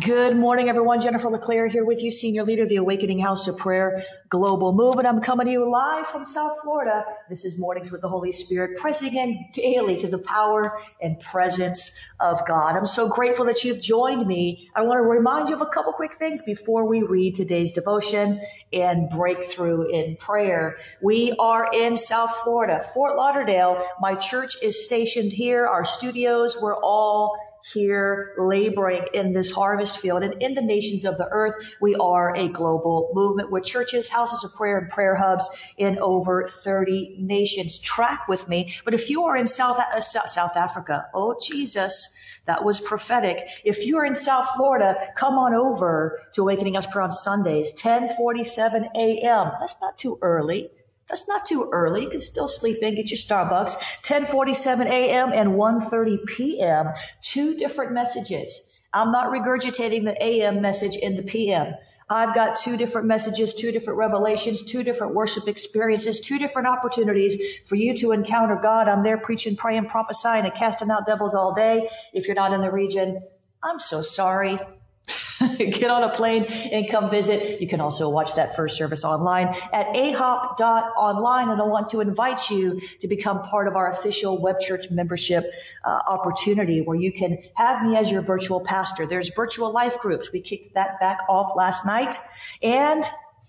Good 0.00 0.36
morning, 0.36 0.68
everyone. 0.68 1.00
Jennifer 1.00 1.28
LeClaire 1.28 1.68
here 1.68 1.84
with 1.84 2.02
you, 2.02 2.10
Senior 2.10 2.42
Leader 2.42 2.64
of 2.64 2.68
the 2.68 2.76
Awakening 2.76 3.20
House 3.20 3.46
of 3.46 3.56
Prayer 3.56 4.02
Global 4.28 4.72
Movement. 4.72 5.06
I'm 5.06 5.20
coming 5.20 5.46
to 5.46 5.52
you 5.52 5.70
live 5.70 6.08
from 6.08 6.24
South 6.24 6.56
Florida. 6.64 7.04
This 7.28 7.44
is 7.44 7.60
Mornings 7.60 7.92
with 7.92 8.00
the 8.00 8.08
Holy 8.08 8.32
Spirit, 8.32 8.76
pressing 8.80 9.14
in 9.14 9.44
daily 9.52 9.96
to 9.98 10.08
the 10.08 10.18
power 10.18 10.80
and 11.00 11.20
presence 11.20 11.96
of 12.18 12.44
God. 12.44 12.76
I'm 12.76 12.86
so 12.86 13.08
grateful 13.08 13.44
that 13.44 13.62
you've 13.62 13.80
joined 13.80 14.26
me. 14.26 14.68
I 14.74 14.82
want 14.82 14.98
to 14.98 15.02
remind 15.02 15.50
you 15.50 15.54
of 15.54 15.60
a 15.60 15.66
couple 15.66 15.92
quick 15.92 16.14
things 16.14 16.42
before 16.42 16.86
we 16.86 17.02
read 17.02 17.36
today's 17.36 17.72
devotion 17.72 18.40
and 18.72 19.08
breakthrough 19.10 19.88
in 19.90 20.16
prayer. 20.16 20.76
We 21.02 21.36
are 21.38 21.68
in 21.72 21.96
South 21.96 22.34
Florida, 22.42 22.82
Fort 22.94 23.16
Lauderdale. 23.16 23.86
My 24.00 24.16
church 24.16 24.56
is 24.60 24.84
stationed 24.84 25.32
here. 25.32 25.68
Our 25.68 25.84
studios, 25.84 26.56
we're 26.60 26.80
all 26.82 27.38
here 27.72 28.34
laboring 28.36 29.06
in 29.14 29.32
this 29.32 29.50
harvest 29.50 29.98
field 29.98 30.22
and 30.22 30.40
in 30.42 30.54
the 30.54 30.62
nations 30.62 31.04
of 31.04 31.16
the 31.16 31.28
earth. 31.30 31.74
We 31.80 31.94
are 31.94 32.34
a 32.36 32.48
global 32.48 33.10
movement 33.14 33.50
with 33.50 33.64
churches, 33.64 34.10
houses 34.10 34.44
of 34.44 34.54
prayer, 34.54 34.78
and 34.78 34.90
prayer 34.90 35.16
hubs 35.16 35.48
in 35.78 35.98
over 35.98 36.46
30 36.46 37.16
nations. 37.18 37.78
Track 37.78 38.28
with 38.28 38.48
me. 38.48 38.72
But 38.84 38.94
if 38.94 39.08
you 39.08 39.24
are 39.24 39.36
in 39.36 39.46
South, 39.46 39.78
uh, 39.78 40.00
South 40.00 40.56
Africa, 40.56 41.06
oh 41.14 41.36
Jesus, 41.42 42.14
that 42.46 42.64
was 42.64 42.80
prophetic. 42.80 43.48
If 43.64 43.86
you're 43.86 44.04
in 44.04 44.14
South 44.14 44.48
Florida, 44.56 44.96
come 45.16 45.34
on 45.34 45.54
over 45.54 46.20
to 46.34 46.42
Awakening 46.42 46.76
Us 46.76 46.86
Prayer 46.86 47.04
on 47.04 47.12
Sundays, 47.12 47.70
1047 47.72 48.90
a.m. 48.94 49.52
That's 49.60 49.80
not 49.80 49.96
too 49.96 50.18
early. 50.20 50.70
That's 51.08 51.28
not 51.28 51.46
too 51.46 51.68
early. 51.72 52.02
You 52.04 52.10
can 52.10 52.20
still 52.20 52.48
sleep 52.48 52.78
in, 52.82 52.94
get 52.94 53.10
your 53.10 53.18
Starbucks. 53.18 53.76
1047 54.08 54.86
a.m. 54.86 55.32
and 55.32 55.50
1.30 55.50 56.26
p.m. 56.26 56.88
Two 57.22 57.56
different 57.56 57.92
messages. 57.92 58.70
I'm 58.92 59.12
not 59.12 59.32
regurgitating 59.32 60.04
the 60.04 60.16
AM 60.22 60.62
message 60.62 60.96
in 60.96 61.16
the 61.16 61.22
PM. 61.22 61.74
I've 62.08 62.34
got 62.34 62.58
two 62.58 62.76
different 62.76 63.06
messages, 63.06 63.54
two 63.54 63.72
different 63.72 63.98
revelations, 63.98 64.62
two 64.62 64.82
different 64.82 65.14
worship 65.14 65.48
experiences, 65.48 66.20
two 66.20 66.38
different 66.38 66.68
opportunities 66.68 67.60
for 67.66 67.76
you 67.76 67.96
to 67.96 68.12
encounter 68.12 68.56
God. 68.62 68.88
I'm 68.88 69.02
there 69.02 69.18
preaching, 69.18 69.56
praying, 69.56 69.86
prophesying, 69.86 70.44
and 70.44 70.54
casting 70.54 70.90
out 70.90 71.06
devils 71.06 71.34
all 71.34 71.54
day. 71.54 71.88
If 72.12 72.26
you're 72.26 72.34
not 72.34 72.52
in 72.52 72.60
the 72.60 72.70
region, 72.70 73.18
I'm 73.62 73.80
so 73.80 74.02
sorry. 74.02 74.58
Get 75.58 75.90
on 75.90 76.02
a 76.02 76.10
plane 76.10 76.44
and 76.72 76.88
come 76.88 77.10
visit. 77.10 77.60
You 77.60 77.68
can 77.68 77.80
also 77.80 78.08
watch 78.08 78.34
that 78.36 78.56
first 78.56 78.76
service 78.76 79.04
online 79.04 79.48
at 79.72 79.86
ahop.online. 79.88 81.50
And 81.50 81.60
I 81.60 81.64
want 81.64 81.88
to 81.90 82.00
invite 82.00 82.50
you 82.50 82.80
to 83.00 83.08
become 83.08 83.42
part 83.42 83.68
of 83.68 83.76
our 83.76 83.90
official 83.90 84.40
web 84.40 84.60
church 84.60 84.90
membership 84.90 85.44
uh, 85.84 86.00
opportunity 86.06 86.80
where 86.80 86.96
you 86.96 87.12
can 87.12 87.38
have 87.54 87.82
me 87.86 87.96
as 87.96 88.10
your 88.10 88.22
virtual 88.22 88.64
pastor. 88.64 89.06
There's 89.06 89.30
virtual 89.34 89.72
life 89.72 89.98
groups. 89.98 90.32
We 90.32 90.40
kicked 90.40 90.74
that 90.74 91.00
back 91.00 91.18
off 91.28 91.54
last 91.56 91.84
night. 91.84 92.16
And 92.62 93.04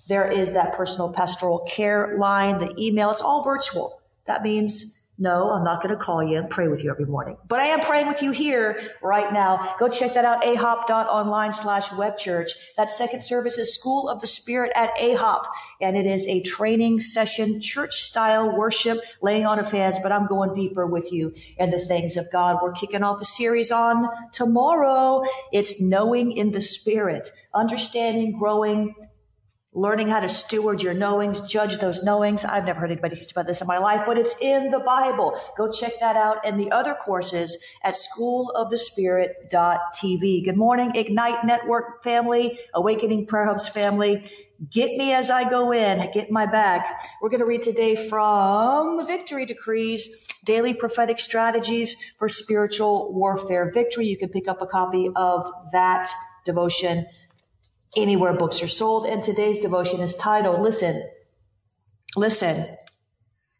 there 0.07 0.29
is 0.29 0.53
that 0.53 0.73
personal 0.73 1.11
pastoral 1.11 1.59
care 1.59 2.17
line, 2.17 2.57
the 2.57 2.73
email. 2.77 3.11
It's 3.11 3.21
all 3.21 3.43
virtual. 3.43 4.01
That 4.25 4.43
means 4.43 5.04
no, 5.17 5.49
I'm 5.49 5.63
not 5.63 5.81
going 5.81 5.95
to 5.95 6.01
call 6.01 6.21
you 6.21 6.37
and 6.37 6.49
pray 6.49 6.67
with 6.67 6.83
you 6.83 6.91
every 6.91 7.05
morning, 7.05 7.37
but 7.47 7.59
I 7.59 7.67
am 7.67 7.79
praying 7.79 8.07
with 8.07 8.21
you 8.21 8.31
here 8.31 8.77
right 9.01 9.31
now. 9.31 9.75
Go 9.79 9.87
check 9.87 10.13
that 10.15 10.25
out, 10.25 10.43
ahop.online 10.43 11.53
slash 11.53 11.87
webchurch. 11.89 12.51
That 12.75 12.89
second 12.89 13.21
service 13.21 13.57
is 13.57 13.73
School 13.73 14.09
of 14.09 14.19
the 14.19 14.27
Spirit 14.27 14.73
at 14.75 14.93
ahop, 14.97 15.45
and 15.79 15.95
it 15.95 16.05
is 16.05 16.27
a 16.27 16.41
training 16.41 16.99
session, 16.99 17.61
church 17.61 18.03
style 18.03 18.57
worship, 18.57 18.99
laying 19.21 19.45
on 19.45 19.57
of 19.57 19.71
hands, 19.71 19.99
but 20.03 20.11
I'm 20.11 20.27
going 20.27 20.53
deeper 20.53 20.85
with 20.85 21.13
you 21.13 21.33
and 21.57 21.71
the 21.71 21.79
things 21.79 22.17
of 22.17 22.29
God. 22.31 22.57
We're 22.61 22.73
kicking 22.73 23.03
off 23.03 23.21
a 23.21 23.25
series 23.25 23.71
on 23.71 24.09
tomorrow. 24.33 25.23
It's 25.53 25.81
knowing 25.81 26.33
in 26.33 26.51
the 26.51 26.61
Spirit, 26.61 27.31
understanding, 27.53 28.37
growing, 28.37 28.95
learning 29.75 30.07
how 30.07 30.21
to 30.21 30.29
steward 30.29 30.81
your 30.81 30.93
knowings, 30.93 31.41
judge 31.41 31.79
those 31.79 32.01
knowings. 32.01 32.45
I've 32.45 32.63
never 32.63 32.79
heard 32.79 32.91
anybody 32.91 33.17
teach 33.17 33.31
about 33.31 33.45
this 33.45 33.59
in 33.59 33.67
my 33.67 33.77
life, 33.77 34.03
but 34.05 34.17
it's 34.17 34.37
in 34.41 34.71
the 34.71 34.79
Bible. 34.79 35.37
Go 35.57 35.69
check 35.69 35.91
that 35.99 36.15
out 36.15 36.37
and 36.45 36.57
the 36.57 36.71
other 36.71 36.93
courses 36.93 37.61
at 37.83 37.95
schoolofthespirit.tv. 37.95 40.45
Good 40.45 40.55
morning, 40.55 40.95
Ignite 40.95 41.45
Network 41.45 42.01
family, 42.03 42.57
Awakening 42.73 43.25
Prayer 43.27 43.47
Hubs 43.47 43.67
family. 43.67 44.23
Get 44.71 44.95
me 44.95 45.11
as 45.11 45.29
I 45.29 45.49
go 45.49 45.73
in, 45.73 46.09
get 46.13 46.31
my 46.31 46.45
back. 46.45 47.01
We're 47.21 47.27
going 47.27 47.41
to 47.41 47.45
read 47.45 47.61
today 47.61 47.97
from 47.97 49.05
Victory 49.05 49.45
Decrees, 49.45 50.25
Daily 50.45 50.73
Prophetic 50.73 51.19
Strategies 51.19 51.97
for 52.17 52.29
Spiritual 52.29 53.11
Warfare. 53.13 53.69
Victory, 53.73 54.05
you 54.05 54.17
can 54.17 54.29
pick 54.29 54.47
up 54.47 54.61
a 54.61 54.65
copy 54.65 55.11
of 55.17 55.51
that 55.73 56.07
devotion 56.45 57.05
anywhere 57.95 58.33
books 58.33 58.61
are 58.63 58.67
sold. 58.67 59.05
And 59.05 59.21
today's 59.21 59.59
devotion 59.59 60.01
is 60.01 60.15
titled, 60.15 60.61
Listen, 60.61 61.01
Listen, 62.15 62.65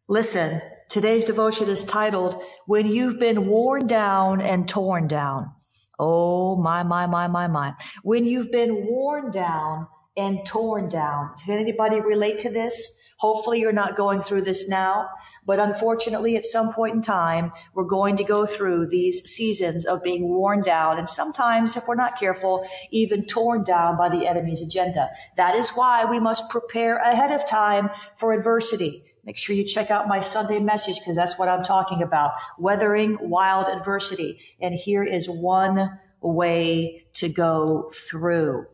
Listen. 0.07 0.62
Today's 0.88 1.25
devotion 1.25 1.68
is 1.68 1.84
titled, 1.84 2.41
When 2.68 2.88
You've 2.88 3.19
Been 3.19 3.47
Worn 3.47 3.88
Down 3.88 4.40
and 4.40 4.69
Torn 4.69 5.07
Down. 5.07 5.51
Oh, 5.97 6.56
my, 6.57 6.84
my, 6.84 7.07
my, 7.07 7.28
my, 7.28 7.47
my. 7.47 7.74
When 8.03 8.25
you've 8.25 8.51
been 8.51 8.85
worn 8.85 9.31
down 9.31 9.88
and 10.16 10.45
torn 10.45 10.90
down. 10.90 11.35
Can 11.44 11.59
anybody 11.59 12.00
relate 12.00 12.40
to 12.40 12.50
this? 12.50 13.01
Hopefully 13.17 13.61
you're 13.61 13.71
not 13.71 13.95
going 13.95 14.21
through 14.21 14.41
this 14.41 14.67
now, 14.67 15.07
but 15.45 15.59
unfortunately 15.59 16.35
at 16.35 16.45
some 16.45 16.73
point 16.73 16.95
in 16.95 17.01
time, 17.01 17.51
we're 17.73 17.85
going 17.85 18.17
to 18.17 18.23
go 18.23 18.45
through 18.45 18.87
these 18.87 19.23
seasons 19.23 19.85
of 19.85 20.03
being 20.03 20.27
worn 20.27 20.61
down 20.61 20.99
and 20.99 21.09
sometimes, 21.09 21.77
if 21.77 21.87
we're 21.87 21.95
not 21.95 22.19
careful, 22.19 22.67
even 22.91 23.25
torn 23.25 23.63
down 23.63 23.97
by 23.97 24.09
the 24.09 24.27
enemy's 24.27 24.61
agenda. 24.61 25.09
That 25.37 25.55
is 25.55 25.69
why 25.71 26.03
we 26.05 26.19
must 26.19 26.49
prepare 26.49 26.97
ahead 26.97 27.31
of 27.31 27.47
time 27.47 27.89
for 28.17 28.33
adversity. 28.33 29.05
Make 29.23 29.37
sure 29.37 29.55
you 29.55 29.63
check 29.63 29.89
out 29.89 30.07
my 30.07 30.19
Sunday 30.19 30.59
message 30.59 30.99
because 30.99 31.15
that's 31.15 31.39
what 31.39 31.49
I'm 31.49 31.63
talking 31.63 32.03
about. 32.03 32.33
Weathering 32.59 33.17
wild 33.21 33.67
adversity. 33.67 34.39
And 34.61 34.75
here 34.75 35.03
is 35.03 35.27
one 35.27 35.99
way 36.21 37.07
to 37.13 37.29
go 37.29 37.89
through 37.93 38.67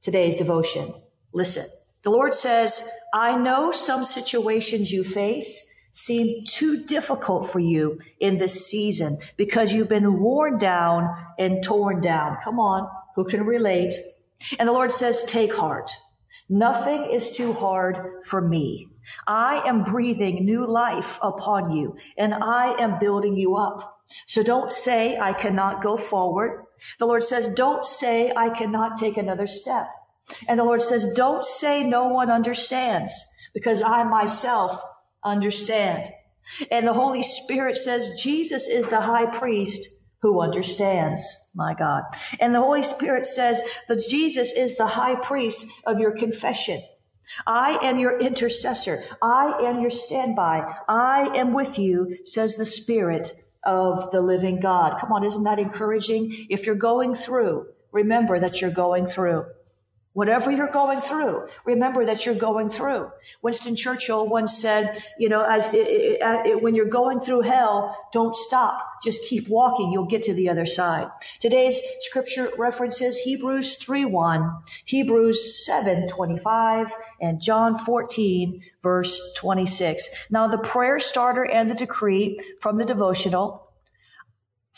today's 0.00 0.36
devotion. 0.36 0.94
Listen. 1.34 1.66
The 2.02 2.10
Lord 2.10 2.34
says, 2.34 2.88
I 3.12 3.36
know 3.36 3.72
some 3.72 4.04
situations 4.04 4.92
you 4.92 5.04
face 5.04 5.64
seem 5.92 6.44
too 6.46 6.84
difficult 6.84 7.50
for 7.50 7.58
you 7.58 7.98
in 8.20 8.38
this 8.38 8.66
season 8.66 9.18
because 9.36 9.72
you've 9.72 9.88
been 9.88 10.20
worn 10.20 10.58
down 10.58 11.08
and 11.38 11.62
torn 11.62 12.00
down. 12.00 12.38
Come 12.44 12.60
on, 12.60 12.88
who 13.16 13.24
can 13.24 13.44
relate? 13.44 13.94
And 14.58 14.68
the 14.68 14.72
Lord 14.72 14.92
says, 14.92 15.24
take 15.24 15.54
heart. 15.54 15.90
Nothing 16.48 17.10
is 17.10 17.30
too 17.30 17.52
hard 17.52 18.22
for 18.24 18.40
me. 18.40 18.88
I 19.26 19.62
am 19.66 19.84
breathing 19.84 20.44
new 20.44 20.66
life 20.66 21.18
upon 21.20 21.72
you 21.72 21.96
and 22.16 22.32
I 22.32 22.80
am 22.80 22.98
building 22.98 23.36
you 23.36 23.56
up. 23.56 24.02
So 24.26 24.42
don't 24.42 24.70
say 24.70 25.18
I 25.18 25.32
cannot 25.32 25.82
go 25.82 25.96
forward. 25.96 26.64
The 26.98 27.06
Lord 27.06 27.24
says, 27.24 27.48
don't 27.48 27.84
say 27.84 28.32
I 28.34 28.50
cannot 28.50 28.98
take 28.98 29.16
another 29.16 29.46
step. 29.46 29.88
And 30.46 30.60
the 30.60 30.64
Lord 30.64 30.82
says, 30.82 31.12
don't 31.14 31.44
say 31.44 31.84
no 31.84 32.08
one 32.08 32.30
understands 32.30 33.12
because 33.54 33.82
I 33.82 34.04
myself 34.04 34.82
understand. 35.24 36.10
And 36.70 36.86
the 36.86 36.92
Holy 36.92 37.22
Spirit 37.22 37.76
says 37.76 38.20
Jesus 38.22 38.68
is 38.68 38.88
the 38.88 39.00
high 39.00 39.26
priest 39.26 39.88
who 40.20 40.40
understands. 40.40 41.22
My 41.54 41.74
God. 41.74 42.02
And 42.40 42.54
the 42.54 42.60
Holy 42.60 42.82
Spirit 42.82 43.26
says 43.26 43.62
that 43.88 44.08
Jesus 44.08 44.52
is 44.52 44.76
the 44.76 44.86
high 44.86 45.14
priest 45.14 45.66
of 45.86 46.00
your 46.00 46.12
confession. 46.12 46.82
I 47.46 47.78
am 47.82 47.98
your 47.98 48.18
intercessor. 48.18 49.04
I 49.22 49.58
am 49.62 49.80
your 49.80 49.90
standby. 49.90 50.74
I 50.88 51.30
am 51.36 51.52
with 51.52 51.78
you, 51.78 52.16
says 52.24 52.56
the 52.56 52.66
Spirit 52.66 53.32
of 53.64 54.10
the 54.12 54.22
living 54.22 54.60
God. 54.60 54.98
Come 54.98 55.12
on, 55.12 55.24
isn't 55.24 55.44
that 55.44 55.58
encouraging? 55.58 56.32
If 56.48 56.64
you're 56.66 56.74
going 56.74 57.14
through, 57.14 57.66
remember 57.92 58.40
that 58.40 58.60
you're 58.60 58.70
going 58.70 59.06
through. 59.06 59.44
Whatever 60.18 60.50
you're 60.50 60.72
going 60.72 61.00
through, 61.00 61.46
remember 61.64 62.04
that 62.04 62.26
you're 62.26 62.34
going 62.34 62.70
through. 62.70 63.08
Winston 63.40 63.76
Churchill 63.76 64.28
once 64.28 64.58
said, 64.58 65.00
you 65.16 65.28
know, 65.28 65.44
as 65.44 65.72
it, 65.72 66.18
it, 66.20 66.60
when 66.60 66.74
you're 66.74 66.86
going 66.86 67.20
through 67.20 67.42
hell, 67.42 67.96
don't 68.12 68.34
stop. 68.34 68.84
Just 69.00 69.22
keep 69.28 69.48
walking. 69.48 69.92
You'll 69.92 70.06
get 70.06 70.24
to 70.24 70.34
the 70.34 70.48
other 70.48 70.66
side. 70.66 71.06
Today's 71.38 71.80
scripture 72.00 72.50
references 72.58 73.18
Hebrews 73.18 73.76
3 73.76 74.06
1, 74.06 74.52
Hebrews 74.86 75.64
7 75.64 76.08
25, 76.08 76.96
and 77.20 77.40
John 77.40 77.78
14 77.78 78.60
verse 78.82 79.20
26. 79.36 80.08
Now 80.30 80.48
the 80.48 80.58
prayer 80.58 80.98
starter 80.98 81.44
and 81.44 81.70
the 81.70 81.76
decree 81.76 82.40
from 82.60 82.78
the 82.78 82.84
devotional 82.84 83.67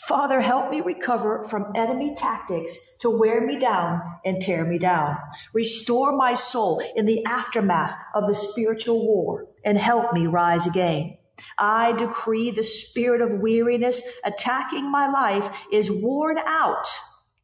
Father, 0.07 0.41
help 0.41 0.71
me 0.71 0.81
recover 0.81 1.43
from 1.43 1.71
enemy 1.75 2.15
tactics 2.15 2.97
to 2.99 3.09
wear 3.09 3.45
me 3.45 3.57
down 3.57 4.01
and 4.25 4.41
tear 4.41 4.65
me 4.65 4.79
down. 4.79 5.15
Restore 5.53 6.15
my 6.15 6.33
soul 6.33 6.81
in 6.95 7.05
the 7.05 7.23
aftermath 7.25 7.95
of 8.15 8.27
the 8.27 8.33
spiritual 8.33 9.05
war 9.05 9.47
and 9.63 9.77
help 9.77 10.11
me 10.11 10.25
rise 10.25 10.65
again. 10.65 11.17
I 11.57 11.91
decree 11.93 12.51
the 12.51 12.63
spirit 12.63 13.21
of 13.21 13.39
weariness 13.39 14.01
attacking 14.23 14.89
my 14.89 15.07
life 15.07 15.65
is 15.71 15.91
worn 15.91 16.39
out 16.45 16.87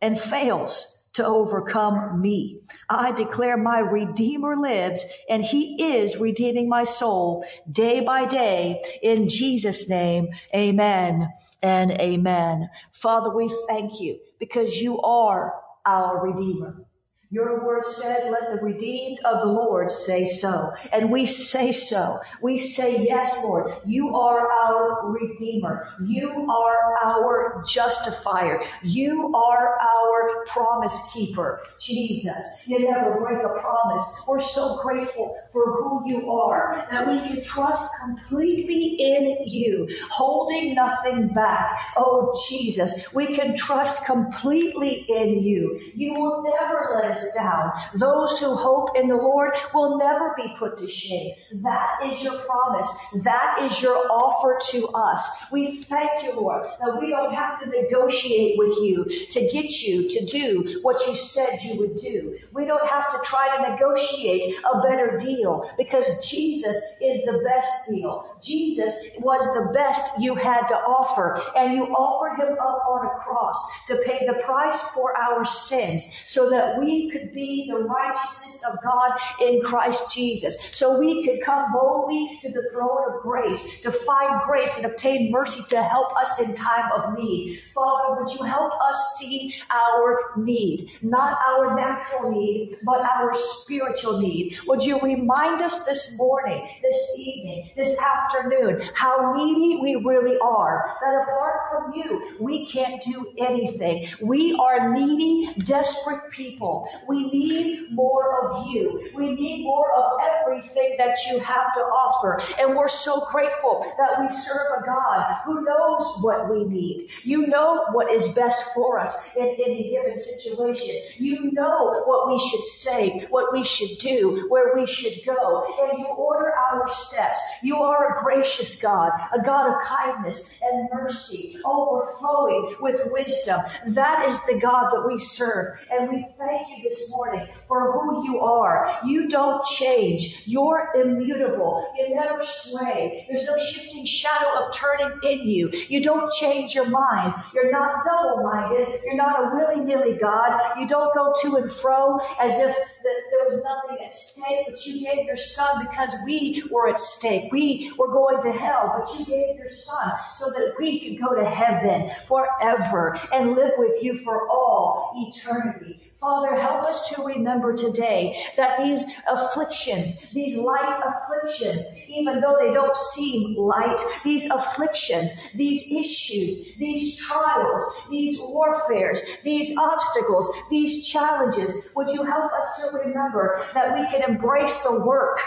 and 0.01 0.19
fails 0.19 0.96
to 1.17 1.25
overcome 1.25 2.21
me. 2.21 2.59
I 2.89 3.11
declare 3.11 3.57
my 3.57 3.79
Redeemer 3.79 4.55
lives 4.55 5.03
and 5.27 5.43
he 5.43 5.83
is 5.83 6.17
redeeming 6.17 6.69
my 6.69 6.83
soul 6.83 7.43
day 7.71 8.01
by 8.01 8.25
day 8.25 8.81
in 9.01 9.27
Jesus' 9.27 9.89
name. 9.89 10.29
Amen 10.55 11.29
and 11.63 11.91
amen. 11.93 12.69
Father, 12.93 13.35
we 13.35 13.51
thank 13.67 13.99
you 13.99 14.19
because 14.39 14.79
you 14.79 15.01
are 15.01 15.55
our 15.87 16.23
Redeemer. 16.23 16.85
Your 17.29 17.65
word 17.65 17.85
says, 17.85 18.31
let 18.31 18.51
the 18.51 18.65
redeemed 18.65 19.19
of 19.25 19.41
the 19.41 19.51
Lord 19.51 19.91
say 19.91 20.25
so. 20.27 20.71
And 20.93 21.11
we 21.11 21.25
say 21.25 21.73
so. 21.73 22.19
We 22.41 22.57
say, 22.57 23.03
yes, 23.03 23.43
Lord, 23.43 23.73
you 23.85 24.15
are 24.15 24.49
our 24.49 25.11
redeemer. 25.11 25.89
You 26.01 26.49
are 26.49 26.95
our 27.03 27.63
justifier. 27.67 28.61
You 28.81 29.33
are 29.35 29.77
our 29.77 30.45
promise 30.45 31.11
keeper. 31.13 31.61
Jesus, 31.79 32.63
you 32.65 32.79
never 32.79 33.19
break 33.19 33.43
a 33.43 33.59
promise. 33.59 34.23
We're 34.25 34.39
so 34.39 34.79
grateful 34.81 35.37
for 35.51 35.65
who 35.81 36.09
you 36.09 36.31
are 36.31 36.87
that 36.89 37.09
we 37.09 37.19
can 37.19 37.43
trust 37.43 37.89
completely 38.01 38.95
in 38.99 39.37
you, 39.45 39.89
holding 40.09 40.75
nothing 40.75 41.27
back. 41.33 41.91
Oh, 41.97 42.33
Jesus, 42.49 43.13
we 43.13 43.35
can 43.35 43.57
trust 43.57 44.05
completely 44.05 45.05
in 45.09 45.43
you. 45.43 45.77
You 45.93 46.13
will 46.13 46.43
never 46.43 46.93
let 46.95 47.11
us 47.11 47.16
down. 47.35 47.71
Those 47.95 48.39
who 48.39 48.55
hope 48.55 48.97
in 48.97 49.07
the 49.07 49.15
Lord 49.15 49.53
will 49.73 49.97
never 49.97 50.33
be 50.35 50.55
put 50.57 50.77
to 50.79 50.89
shame. 50.89 51.33
That 51.53 51.99
is 52.05 52.23
your 52.23 52.39
promise. 52.39 52.89
That 53.23 53.59
is 53.63 53.81
your 53.81 53.97
offer 54.11 54.59
to 54.71 54.87
us. 54.89 55.45
We 55.51 55.77
thank 55.83 56.23
you, 56.23 56.33
Lord, 56.33 56.65
that 56.79 56.99
we 56.99 57.09
don't 57.09 57.33
have 57.33 57.59
to 57.61 57.69
negotiate 57.69 58.57
with 58.57 58.77
you 58.81 59.05
to 59.05 59.41
get 59.47 59.81
you 59.81 60.09
to 60.09 60.25
do 60.25 60.79
what 60.81 61.05
you 61.07 61.15
said 61.15 61.59
you 61.63 61.79
would 61.79 61.97
do. 61.97 62.37
We 62.53 62.65
don't 62.65 62.87
have 62.89 63.11
to 63.11 63.19
try 63.23 63.55
to 63.55 63.71
negotiate 63.71 64.55
a 64.73 64.81
better 64.81 65.17
deal 65.17 65.69
because 65.77 66.05
Jesus 66.27 66.75
is 67.01 67.23
the 67.25 67.41
best 67.45 67.89
deal. 67.89 68.37
Jesus 68.41 69.11
was 69.19 69.41
the 69.53 69.71
best 69.73 70.19
you 70.19 70.35
had 70.35 70.67
to 70.67 70.75
offer, 70.75 71.41
and 71.55 71.73
you 71.73 71.85
offered 71.85 72.43
him 72.43 72.53
up 72.53 72.83
on 72.89 73.05
a 73.05 73.09
cross 73.19 73.85
to 73.87 73.97
pay 74.05 74.25
the 74.25 74.41
price 74.45 74.81
for 74.91 75.17
our 75.17 75.45
sins 75.45 76.21
so 76.25 76.49
that 76.49 76.79
we 76.79 77.06
could 77.11 77.33
be 77.33 77.67
the 77.69 77.77
righteousness 77.77 78.63
of 78.69 78.77
God 78.83 79.11
in 79.41 79.61
Christ 79.61 80.13
Jesus. 80.13 80.69
So 80.71 80.99
we 80.99 81.25
could 81.25 81.43
come 81.45 81.71
boldly 81.73 82.39
to 82.41 82.49
the 82.49 82.69
throne 82.71 83.13
of 83.13 83.21
grace 83.21 83.81
to 83.81 83.91
find 83.91 84.41
grace 84.43 84.77
and 84.77 84.85
obtain 84.85 85.31
mercy 85.31 85.63
to 85.69 85.81
help 85.81 86.15
us 86.15 86.39
in 86.39 86.55
time 86.55 86.91
of 86.91 87.17
need. 87.17 87.59
Father, 87.73 88.19
would 88.19 88.33
you 88.33 88.43
help 88.43 88.73
us 88.81 89.17
see 89.19 89.53
our 89.69 90.31
need, 90.37 90.91
not 91.01 91.37
our 91.47 91.75
natural 91.75 92.31
need, 92.31 92.77
but 92.83 93.01
our 93.01 93.33
spiritual 93.33 94.19
need? 94.19 94.57
Would 94.67 94.83
you 94.83 94.99
remind 94.99 95.61
us 95.61 95.85
this 95.85 96.17
morning, 96.17 96.67
this 96.81 97.15
evening, 97.19 97.71
this 97.75 97.99
afternoon, 97.99 98.81
how 98.93 99.33
needy 99.35 99.79
we 99.81 99.95
really 100.05 100.37
are, 100.39 100.95
that 101.01 101.23
apart 101.23 101.61
from 101.71 101.93
you, 101.93 102.35
we 102.39 102.67
can't 102.67 103.01
do 103.03 103.33
anything. 103.37 104.07
We 104.21 104.55
are 104.59 104.93
needy, 104.93 105.53
desperate 105.59 106.29
people. 106.31 106.87
We 107.07 107.29
need 107.29 107.91
more 107.91 108.43
of 108.43 108.67
you. 108.67 109.09
We 109.15 109.31
need 109.31 109.63
more 109.63 109.91
of 109.93 110.19
everything 110.41 110.95
that 110.97 111.17
you 111.29 111.39
have 111.39 111.73
to 111.73 111.79
offer. 111.79 112.41
And 112.59 112.75
we're 112.75 112.87
so 112.87 113.25
grateful 113.31 113.85
that 113.97 114.21
we 114.21 114.31
serve 114.31 114.81
a 114.81 114.85
God 114.85 115.25
who 115.45 115.63
knows 115.63 116.17
what 116.21 116.49
we 116.49 116.63
need. 116.63 117.09
You 117.23 117.47
know 117.47 117.85
what 117.91 118.11
is 118.11 118.33
best 118.33 118.73
for 118.73 118.99
us 118.99 119.35
in 119.35 119.45
any 119.45 119.91
given 119.91 120.17
situation. 120.17 120.95
You 121.17 121.51
know 121.51 122.03
what 122.05 122.27
we 122.27 122.39
should 122.39 122.63
say, 122.63 123.25
what 123.29 123.53
we 123.53 123.63
should 123.63 123.97
do, 123.99 124.45
where 124.49 124.73
we 124.75 124.85
should 124.85 125.25
go. 125.25 125.65
And 125.81 125.99
you 125.99 126.05
order 126.05 126.53
our 126.53 126.87
steps. 126.87 127.39
You 127.63 127.77
are 127.77 128.17
a 128.17 128.23
gracious 128.23 128.81
God, 128.81 129.11
a 129.33 129.41
God 129.41 129.73
of 129.73 129.81
kindness 129.81 130.59
and 130.61 130.89
mercy, 130.93 131.57
overflowing 131.65 132.75
with 132.81 133.01
wisdom. 133.11 133.61
That 133.87 134.27
is 134.27 134.39
the 134.45 134.59
God 134.59 134.89
that 134.91 135.05
we 135.07 135.17
serve. 135.19 135.79
And 135.91 136.09
we 136.09 136.27
thank 136.37 136.67
you 136.69 136.86
this 136.87 137.11
morning 137.11 137.47
for 137.67 137.91
who 137.91 138.25
you 138.25 138.39
are. 138.39 138.99
You 139.05 139.27
don't 139.27 139.63
change. 139.65 140.43
You're 140.45 140.89
immutable. 140.95 141.93
You 141.97 142.15
never 142.15 142.41
sway. 142.43 143.25
There's 143.29 143.45
no 143.45 143.57
shifting 143.57 144.05
shadow 144.05 144.47
of 144.59 144.73
turning 144.73 145.17
in 145.23 145.47
you. 145.47 145.69
You 145.87 146.01
don't 146.03 146.31
change 146.33 146.75
your 146.75 146.89
mind. 146.89 147.33
You're 147.53 147.71
not 147.71 148.05
double 148.05 148.43
minded. 148.43 149.01
You're 149.05 149.15
not 149.15 149.39
a 149.39 149.55
willy 149.55 149.83
nilly 149.83 150.17
God. 150.17 150.79
You 150.79 150.87
don't 150.87 151.13
go 151.13 151.33
to 151.41 151.57
and 151.57 151.71
fro 151.71 152.19
as 152.39 152.59
if 152.59 152.75
there 153.03 153.49
was 153.49 153.61
nothing 153.63 154.03
at 154.03 154.13
stake, 154.13 154.65
but 154.69 154.85
you 154.85 155.05
gave 155.05 155.25
your 155.25 155.35
son 155.35 155.85
because 155.85 156.15
we 156.25 156.63
were 156.71 156.89
at 156.89 156.99
stake. 156.99 157.51
We 157.51 157.91
were 157.97 158.07
going 158.07 158.43
to 158.43 158.51
hell, 158.51 158.93
but 158.97 159.19
you 159.19 159.25
gave 159.25 159.57
your 159.57 159.67
son 159.67 160.13
so 160.31 160.49
that 160.51 160.73
we 160.79 160.99
could 160.99 161.19
go 161.19 161.35
to 161.35 161.49
heaven 161.49 162.11
forever 162.27 163.17
and 163.31 163.55
live 163.55 163.73
with 163.77 164.03
you 164.03 164.17
for 164.17 164.49
all 164.49 165.13
eternity. 165.15 165.99
Father, 166.19 166.55
help 166.55 166.83
us 166.83 167.09
to 167.09 167.23
remember 167.23 167.75
today 167.75 168.35
that 168.55 168.79
these 168.79 169.05
afflictions, 169.27 170.21
these 170.31 170.57
light 170.57 170.99
afflictions, 171.05 171.85
even 172.07 172.41
though 172.41 172.57
they 172.59 172.73
don't 172.73 172.95
seem 172.95 173.55
light, 173.55 173.99
these 174.23 174.49
afflictions, 174.49 175.29
these 175.53 175.83
issues, 175.93 176.75
these 176.77 177.23
trials, 177.23 177.83
these 178.09 178.39
warfares, 178.41 179.21
these 179.43 179.77
obstacles, 179.77 180.49
these 180.71 181.07
challenges, 181.07 181.91
would 181.95 182.09
you 182.09 182.23
help 182.23 182.51
us 182.51 182.81
to 182.81 182.97
remember 182.97 183.63
that 183.75 183.93
we 183.93 184.07
can 184.07 184.27
embrace 184.27 184.81
the 184.83 185.05
work 185.05 185.39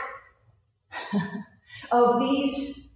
of 1.90 2.20
these 2.20 2.89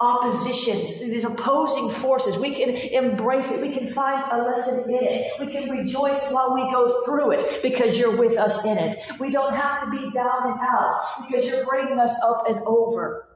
oppositions, 0.00 1.00
these 1.00 1.24
opposing 1.24 1.88
forces. 1.88 2.38
We 2.38 2.54
can 2.54 2.70
embrace 2.70 3.52
it. 3.52 3.62
We 3.62 3.72
can 3.72 3.92
find 3.92 4.30
a 4.32 4.44
lesson 4.44 4.92
in 4.92 5.04
it. 5.04 5.32
We 5.40 5.52
can 5.52 5.70
rejoice 5.70 6.30
while 6.32 6.54
we 6.54 6.62
go 6.70 7.04
through 7.04 7.32
it 7.32 7.62
because 7.62 7.98
you're 7.98 8.16
with 8.16 8.36
us 8.36 8.64
in 8.64 8.76
it. 8.76 8.96
We 9.20 9.30
don't 9.30 9.54
have 9.54 9.84
to 9.84 9.90
be 9.90 10.10
down 10.10 10.52
and 10.52 10.60
out 10.60 10.94
because 11.26 11.48
you're 11.48 11.64
bringing 11.64 11.98
us 11.98 12.20
up 12.22 12.48
and 12.48 12.60
over. 12.66 13.28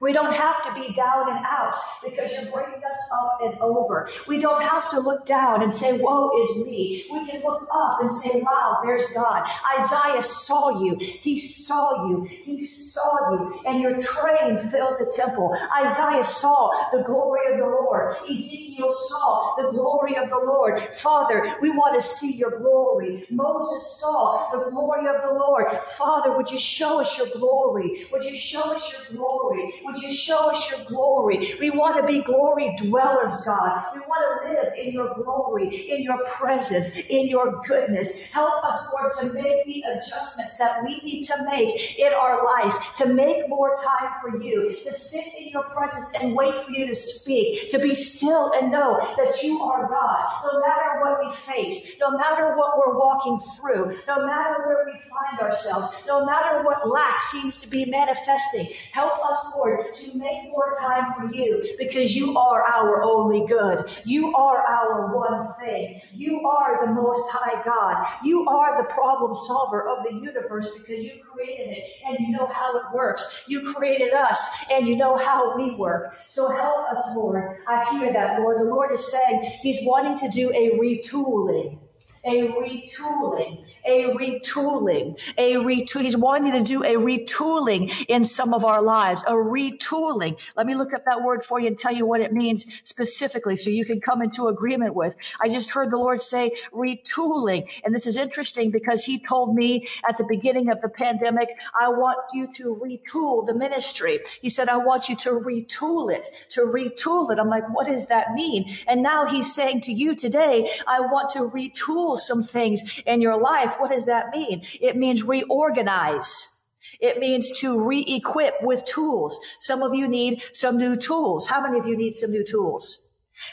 We 0.00 0.12
don't 0.12 0.32
have 0.32 0.62
to 0.62 0.80
be 0.80 0.92
down 0.94 1.28
and 1.28 1.44
out 1.44 1.74
because 2.04 2.30
you're 2.32 2.52
bringing 2.52 2.80
us 2.84 3.10
up 3.12 3.40
and 3.42 3.58
over. 3.60 4.08
We 4.28 4.38
don't 4.38 4.62
have 4.62 4.88
to 4.90 5.00
look 5.00 5.26
down 5.26 5.60
and 5.60 5.74
say, 5.74 5.98
woe 5.98 6.30
is 6.40 6.66
me. 6.66 7.04
We 7.10 7.26
can 7.28 7.42
look 7.42 7.66
up 7.74 8.00
and 8.00 8.12
say, 8.12 8.40
wow, 8.40 8.78
there's 8.84 9.08
God. 9.08 9.48
Isaiah 9.76 10.22
saw 10.22 10.80
you. 10.80 10.96
He 11.00 11.36
saw 11.36 12.08
you. 12.08 12.28
He 12.30 12.60
saw 12.60 13.32
you. 13.32 13.60
And 13.66 13.80
your 13.80 14.00
train 14.00 14.58
filled 14.70 15.00
the 15.00 15.12
temple. 15.12 15.56
Isaiah 15.82 16.24
saw 16.24 16.70
the 16.92 17.02
glory 17.02 17.52
of 17.52 17.58
the 17.58 17.64
Lord. 17.66 18.16
Ezekiel 18.30 18.92
saw 18.92 19.56
the 19.56 19.70
glory 19.72 20.14
of 20.16 20.28
the 20.28 20.38
Lord. 20.38 20.78
Father, 20.78 21.44
we 21.60 21.70
want 21.70 22.00
to 22.00 22.06
see 22.06 22.36
your 22.36 22.60
glory. 22.60 23.26
Moses 23.30 23.98
saw 24.00 24.48
the 24.52 24.70
glory 24.70 25.08
of 25.08 25.22
the 25.22 25.34
Lord. 25.34 25.72
Father, 25.96 26.36
would 26.36 26.48
you 26.52 26.58
show 26.58 27.00
us 27.00 27.18
your 27.18 27.26
glory? 27.34 28.06
Would 28.12 28.22
you 28.22 28.36
show 28.36 28.72
us 28.72 28.92
your 29.10 29.18
glory? 29.18 29.72
Would 29.88 30.02
you 30.02 30.12
show 30.12 30.50
us 30.50 30.70
your 30.70 30.80
glory? 30.86 31.54
We 31.58 31.70
want 31.70 31.96
to 31.96 32.04
be 32.04 32.20
glory 32.22 32.76
dwellers, 32.76 33.40
God. 33.46 33.84
We 33.94 34.00
want 34.00 34.42
to 34.42 34.50
live 34.52 34.74
in 34.76 34.92
your 34.92 35.14
glory, 35.14 35.74
in 35.90 36.02
your 36.02 36.22
presence, 36.26 36.98
in 37.06 37.26
your 37.26 37.62
goodness. 37.66 38.26
Help 38.30 38.62
us, 38.64 38.92
Lord, 38.92 39.12
to 39.20 39.32
make 39.32 39.64
the 39.64 39.82
adjustments 39.90 40.58
that 40.58 40.84
we 40.84 41.00
need 41.04 41.22
to 41.24 41.42
make 41.44 41.98
in 41.98 42.12
our 42.12 42.44
life, 42.44 42.94
to 42.96 43.06
make 43.06 43.48
more 43.48 43.76
time 43.76 44.10
for 44.20 44.42
you, 44.42 44.76
to 44.84 44.92
sit 44.92 45.24
in 45.38 45.48
your 45.48 45.62
presence 45.64 46.12
and 46.20 46.36
wait 46.36 46.54
for 46.64 46.70
you 46.70 46.86
to 46.88 46.94
speak, 46.94 47.70
to 47.70 47.78
be 47.78 47.94
still 47.94 48.52
and 48.52 48.70
know 48.70 48.98
that 49.16 49.42
you 49.42 49.62
are 49.62 49.88
God, 49.88 50.52
no 50.52 50.60
matter 50.60 51.00
what 51.00 51.24
we 51.24 51.32
face, 51.32 51.98
no 51.98 52.10
matter 52.10 52.54
what 52.58 52.76
we're 52.76 52.98
walking 52.98 53.38
through, 53.56 53.96
no 54.06 54.26
matter 54.26 54.66
where 54.66 54.84
we 54.84 55.00
find 55.00 55.40
ourselves, 55.40 55.88
no 56.06 56.26
matter 56.26 56.62
what 56.62 56.86
lack 56.90 57.22
seems 57.22 57.58
to 57.62 57.70
be 57.70 57.86
manifesting. 57.86 58.66
Help 58.92 59.18
us, 59.24 59.54
Lord, 59.56 59.77
to 59.82 60.18
make 60.18 60.50
more 60.50 60.72
time 60.80 61.12
for 61.14 61.32
you 61.34 61.62
because 61.78 62.14
you 62.14 62.36
are 62.36 62.62
our 62.62 63.02
only 63.02 63.46
good. 63.46 63.90
You 64.04 64.34
are 64.34 64.62
our 64.62 65.14
one 65.16 65.48
thing. 65.60 66.00
You 66.14 66.46
are 66.46 66.86
the 66.86 66.92
most 66.92 67.30
high 67.30 67.62
God. 67.64 68.06
You 68.24 68.46
are 68.48 68.82
the 68.82 68.88
problem 68.88 69.34
solver 69.34 69.88
of 69.88 70.04
the 70.04 70.14
universe 70.14 70.72
because 70.78 71.04
you 71.04 71.20
created 71.22 71.76
it 71.76 71.84
and 72.06 72.18
you 72.20 72.30
know 72.30 72.46
how 72.46 72.76
it 72.78 72.84
works. 72.94 73.44
You 73.48 73.72
created 73.72 74.12
us 74.12 74.48
and 74.70 74.86
you 74.86 74.96
know 74.96 75.16
how 75.16 75.56
we 75.56 75.74
work. 75.74 76.18
So 76.28 76.48
help 76.48 76.90
us, 76.90 77.14
Lord. 77.16 77.58
I 77.66 77.84
hear 77.98 78.12
that, 78.12 78.40
Lord. 78.40 78.60
The 78.60 78.64
Lord 78.64 78.92
is 78.92 79.10
saying 79.10 79.52
He's 79.62 79.78
wanting 79.82 80.18
to 80.18 80.28
do 80.28 80.50
a 80.52 80.78
retooling 80.78 81.78
a 82.24 82.48
retooling, 82.48 83.64
a 83.84 84.04
retooling, 84.04 85.18
a 85.36 85.54
retool. 85.56 86.00
He's 86.00 86.16
wanting 86.16 86.52
to 86.52 86.62
do 86.62 86.82
a 86.82 86.94
retooling 86.94 88.04
in 88.08 88.24
some 88.24 88.52
of 88.52 88.64
our 88.64 88.82
lives, 88.82 89.22
a 89.26 89.32
retooling. 89.32 90.38
Let 90.56 90.66
me 90.66 90.74
look 90.74 90.92
up 90.92 91.04
that 91.04 91.22
word 91.22 91.44
for 91.44 91.60
you 91.60 91.68
and 91.68 91.78
tell 91.78 91.92
you 91.92 92.06
what 92.06 92.20
it 92.20 92.32
means 92.32 92.66
specifically 92.82 93.56
so 93.56 93.70
you 93.70 93.84
can 93.84 94.00
come 94.00 94.22
into 94.22 94.48
agreement 94.48 94.94
with. 94.94 95.14
I 95.40 95.48
just 95.48 95.70
heard 95.70 95.90
the 95.90 95.96
Lord 95.96 96.22
say 96.22 96.52
retooling. 96.72 97.70
And 97.84 97.94
this 97.94 98.06
is 98.06 98.16
interesting 98.16 98.70
because 98.70 99.04
he 99.04 99.18
told 99.18 99.54
me 99.54 99.86
at 100.08 100.18
the 100.18 100.24
beginning 100.24 100.70
of 100.70 100.80
the 100.80 100.88
pandemic, 100.88 101.48
I 101.80 101.88
want 101.88 102.18
you 102.32 102.52
to 102.54 102.76
retool 102.82 103.46
the 103.46 103.54
ministry. 103.54 104.20
He 104.40 104.50
said, 104.50 104.68
I 104.68 104.76
want 104.76 105.08
you 105.08 105.16
to 105.16 105.30
retool 105.30 106.12
it, 106.12 106.26
to 106.50 106.62
retool 106.62 107.32
it. 107.32 107.38
I'm 107.38 107.48
like, 107.48 107.68
what 107.74 107.86
does 107.86 108.06
that 108.06 108.32
mean? 108.34 108.76
And 108.86 109.02
now 109.02 109.26
he's 109.26 109.54
saying 109.54 109.82
to 109.82 109.92
you 109.92 110.14
today, 110.14 110.68
I 110.86 111.00
want 111.00 111.30
to 111.30 111.40
retool 111.40 112.07
some 112.16 112.42
things 112.42 113.00
in 113.06 113.20
your 113.20 113.38
life. 113.40 113.74
What 113.78 113.90
does 113.90 114.06
that 114.06 114.30
mean? 114.32 114.62
It 114.80 114.96
means 114.96 115.22
reorganize. 115.22 116.54
It 117.00 117.18
means 117.18 117.58
to 117.60 117.80
re-equip 117.80 118.62
with 118.62 118.84
tools. 118.84 119.38
Some 119.60 119.82
of 119.82 119.94
you 119.94 120.08
need 120.08 120.42
some 120.52 120.78
new 120.78 120.96
tools. 120.96 121.46
How 121.46 121.60
many 121.60 121.78
of 121.78 121.86
you 121.86 121.96
need 121.96 122.14
some 122.14 122.30
new 122.30 122.44
tools? 122.44 123.04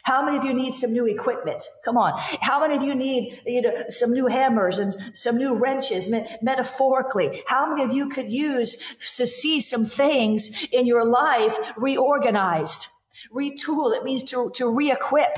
How 0.03 0.25
many 0.25 0.37
of 0.37 0.43
you 0.43 0.53
need 0.53 0.73
some 0.73 0.93
new 0.93 1.05
equipment? 1.05 1.63
Come 1.83 1.97
on. 1.97 2.13
How 2.41 2.59
many 2.59 2.75
of 2.75 2.81
you 2.81 2.95
need 2.95 3.39
you 3.45 3.61
know, 3.61 3.83
some 3.89 4.13
new 4.13 4.25
hammers 4.27 4.79
and 4.79 4.95
some 5.15 5.37
new 5.37 5.53
wrenches, 5.53 6.09
metaphorically? 6.41 7.43
How 7.45 7.69
many 7.69 7.83
of 7.83 7.93
you 7.93 8.09
could 8.09 8.31
use 8.31 8.81
to 9.17 9.27
see 9.27 9.61
some 9.61 9.85
things 9.85 10.65
in 10.71 10.87
your 10.87 11.05
life 11.05 11.55
reorganized? 11.77 12.87
Retool. 13.31 13.95
It 13.95 14.03
means 14.03 14.23
to, 14.25 14.51
to 14.55 14.67
re-equip. 14.67 15.37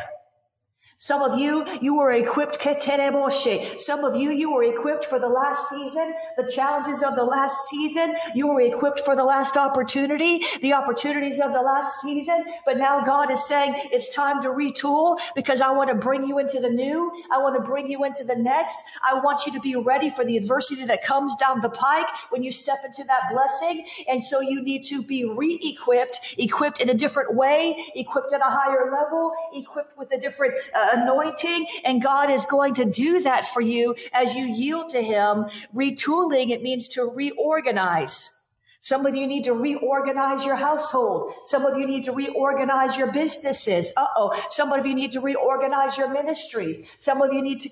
Some 1.00 1.22
of 1.22 1.38
you, 1.38 1.64
you 1.80 1.96
were 1.96 2.12
equipped, 2.12 2.58
some 2.60 4.04
of 4.04 4.16
you, 4.16 4.32
you 4.32 4.52
were 4.52 4.64
equipped 4.64 5.06
for 5.06 5.20
the 5.20 5.30
last 5.30 5.70
season, 5.70 6.12
the 6.36 6.52
challenges 6.52 7.04
of 7.04 7.16
the 7.16 7.24
last 7.24 7.70
season. 7.70 8.16
You 8.34 8.48
were 8.48 8.62
equipped 8.62 9.02
for 9.02 9.16
the 9.16 9.24
last 9.24 9.58
opportunity, 9.58 10.42
the 10.60 10.74
opportunities 10.74 11.40
of 11.40 11.54
the 11.54 11.62
last 11.62 12.02
season. 12.02 12.44
But 12.66 12.80
now 12.80 13.04
God 13.06 13.30
is 13.30 13.46
saying 13.48 13.76
it's 13.92 14.12
time 14.12 14.42
to 14.42 14.48
retool 14.48 15.20
because 15.36 15.62
I 15.62 15.70
want 15.70 15.92
to 15.92 15.96
bring 15.96 16.26
you 16.26 16.40
into 16.40 16.60
the 16.60 16.72
new. 16.72 17.14
I 17.32 17.38
want 17.38 17.56
to 17.56 17.62
bring 17.62 17.92
you 17.92 18.04
into 18.04 18.24
the 18.24 18.36
next. 18.36 18.78
I 19.08 19.20
want 19.20 19.46
you 19.46 19.54
to 19.54 19.60
be 19.60 19.76
ready 19.76 20.10
for 20.10 20.26
the 20.26 20.36
adversity 20.36 20.84
that 20.86 21.04
comes 21.04 21.36
down 21.36 21.62
the 21.62 21.70
pike 21.70 22.08
when 22.32 22.42
you 22.42 22.52
step 22.52 22.80
into 22.84 23.04
that 23.04 23.30
blessing. 23.32 23.86
And 24.10 24.26
so 24.26 24.42
you 24.42 24.64
need 24.64 24.84
to 24.86 25.04
be 25.04 25.26
re-equipped, 25.26 26.34
equipped 26.40 26.82
in 26.82 26.90
a 26.90 26.96
different 26.96 27.36
way, 27.36 27.86
equipped 27.94 28.34
at 28.34 28.42
a 28.42 28.50
higher 28.50 28.92
level, 28.92 29.32
equipped 29.54 29.96
with 29.96 30.12
a 30.12 30.20
different, 30.20 30.56
uh, 30.74 30.87
anointing. 30.94 31.68
And 31.84 32.02
God 32.02 32.30
is 32.30 32.46
going 32.46 32.76
to 32.76 32.86
do 32.86 33.22
that 33.22 33.46
for 33.46 33.62
you 33.62 33.96
as 34.14 34.36
you 34.36 34.46
yield 34.46 34.90
to 34.92 35.02
Him. 35.02 35.46
Retooling, 35.76 36.50
it 36.50 36.62
means 36.62 36.88
to 36.90 37.04
reorganize. 37.04 38.37
Some 38.80 39.06
of 39.06 39.16
you 39.16 39.26
need 39.28 39.46
to 39.46 39.54
reorganize 39.54 40.46
your 40.46 40.56
household. 40.56 41.34
Some 41.46 41.66
of 41.66 41.78
you 41.78 41.88
need 41.88 42.04
to 42.06 42.12
reorganize 42.12 42.98
your 42.98 43.12
businesses. 43.12 43.92
Uh-oh. 43.98 44.34
Some 44.50 44.72
of 44.72 44.86
you 44.86 44.94
need 44.94 45.12
to 45.14 45.20
reorganize 45.20 45.98
your 45.98 46.14
ministries. 46.14 46.88
Some 46.98 47.22
of 47.22 47.34
you 47.34 47.42
need 47.42 47.62
to 47.62 47.70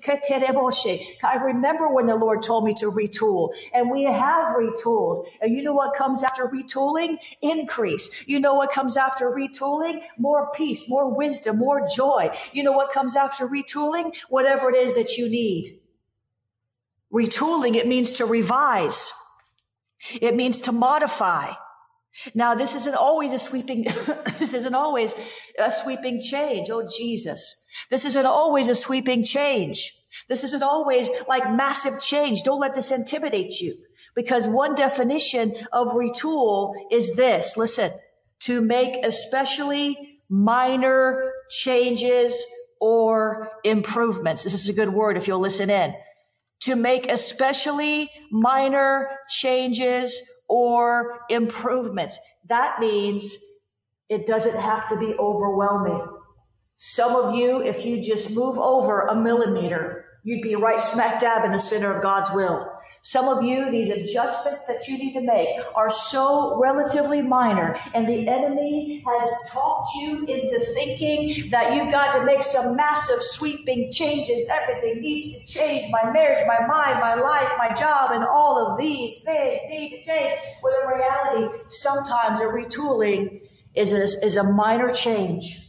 I 1.22 1.36
remember 1.36 1.88
when 1.92 2.06
the 2.06 2.16
Lord 2.16 2.42
told 2.42 2.64
me 2.64 2.74
to 2.74 2.90
retool 2.90 3.54
and 3.72 3.90
we 3.90 4.04
have 4.04 4.56
retooled. 4.56 5.26
And 5.40 5.54
you 5.54 5.62
know 5.62 5.74
what 5.74 5.94
comes 5.96 6.22
after 6.22 6.46
retooling? 6.46 7.18
Increase. 7.40 8.26
You 8.26 8.40
know 8.40 8.54
what 8.54 8.72
comes 8.72 8.96
after 8.96 9.30
retooling? 9.30 10.02
More 10.18 10.50
peace, 10.52 10.88
more 10.88 11.08
wisdom, 11.08 11.58
more 11.58 11.86
joy. 11.86 12.36
You 12.52 12.62
know 12.62 12.72
what 12.72 12.92
comes 12.92 13.16
after 13.16 13.46
retooling? 13.46 14.16
Whatever 14.28 14.70
it 14.70 14.76
is 14.76 14.94
that 14.94 15.16
you 15.16 15.28
need. 15.28 15.80
Retooling, 17.12 17.76
it 17.76 17.86
means 17.86 18.12
to 18.14 18.26
revise. 18.26 19.12
It 20.20 20.34
means 20.34 20.60
to 20.62 20.72
modify. 20.72 21.52
Now, 22.34 22.54
this 22.54 22.74
isn't 22.74 22.94
always 22.94 23.32
a 23.32 23.38
sweeping, 23.38 23.84
this 24.38 24.54
isn't 24.54 24.74
always 24.74 25.14
a 25.58 25.70
sweeping 25.70 26.20
change. 26.20 26.70
Oh, 26.70 26.88
Jesus. 26.88 27.64
This 27.90 28.04
isn't 28.04 28.26
always 28.26 28.68
a 28.68 28.74
sweeping 28.74 29.22
change. 29.22 29.92
This 30.28 30.42
isn't 30.44 30.62
always 30.62 31.10
like 31.28 31.52
massive 31.52 32.00
change. 32.00 32.42
Don't 32.42 32.60
let 32.60 32.74
this 32.74 32.90
intimidate 32.90 33.60
you 33.60 33.74
because 34.14 34.48
one 34.48 34.74
definition 34.74 35.54
of 35.72 35.88
retool 35.88 36.72
is 36.90 37.16
this. 37.16 37.56
Listen, 37.56 37.90
to 38.40 38.62
make 38.62 39.04
especially 39.04 40.20
minor 40.30 41.32
changes 41.50 42.42
or 42.80 43.50
improvements. 43.62 44.42
This 44.42 44.54
is 44.54 44.68
a 44.68 44.72
good 44.72 44.88
word 44.88 45.16
if 45.18 45.28
you'll 45.28 45.40
listen 45.40 45.68
in 45.68 45.94
to 46.66 46.74
make 46.74 47.08
especially 47.08 48.10
minor 48.32 49.08
changes 49.28 50.20
or 50.48 51.20
improvements. 51.30 52.18
That 52.48 52.80
means 52.80 53.36
it 54.08 54.26
doesn't 54.26 54.58
have 54.60 54.88
to 54.88 54.96
be 54.96 55.14
overwhelming. 55.14 56.04
Some 56.74 57.14
of 57.14 57.36
you, 57.36 57.62
if 57.62 57.86
you 57.86 58.02
just 58.02 58.34
move 58.34 58.58
over 58.58 59.02
a 59.02 59.14
millimeter, 59.14 60.05
you'd 60.26 60.42
be 60.42 60.56
right 60.56 60.80
smack 60.80 61.20
dab 61.20 61.44
in 61.44 61.52
the 61.52 61.58
center 61.58 61.94
of 61.94 62.02
God's 62.02 62.32
will. 62.32 62.68
Some 63.00 63.28
of 63.28 63.44
you, 63.44 63.70
these 63.70 63.90
adjustments 63.90 64.66
that 64.66 64.88
you 64.88 64.98
need 64.98 65.12
to 65.12 65.20
make 65.20 65.56
are 65.76 65.88
so 65.88 66.58
relatively 66.60 67.22
minor, 67.22 67.78
and 67.94 68.08
the 68.08 68.26
enemy 68.26 69.04
has 69.06 69.30
talked 69.52 69.94
you 69.94 70.26
into 70.26 70.58
thinking 70.74 71.48
that 71.50 71.76
you've 71.76 71.92
got 71.92 72.12
to 72.18 72.24
make 72.24 72.42
some 72.42 72.74
massive 72.74 73.22
sweeping 73.22 73.88
changes. 73.92 74.48
Everything 74.50 75.00
needs 75.00 75.38
to 75.38 75.46
change 75.46 75.92
my 75.92 76.10
marriage, 76.10 76.44
my 76.48 76.66
mind, 76.66 76.98
my 76.98 77.14
life, 77.14 77.48
my 77.56 77.72
job, 77.74 78.10
and 78.10 78.24
all 78.24 78.58
of 78.58 78.80
these 78.80 79.22
things 79.22 79.60
need 79.68 79.90
to 79.90 80.10
change. 80.10 80.40
When 80.60 80.72
in 80.82 80.98
reality, 80.98 81.62
sometimes 81.68 82.40
a 82.40 82.46
retooling 82.46 83.42
is 83.76 83.92
a, 83.92 84.02
is 84.24 84.34
a 84.34 84.42
minor 84.42 84.92
change 84.92 85.65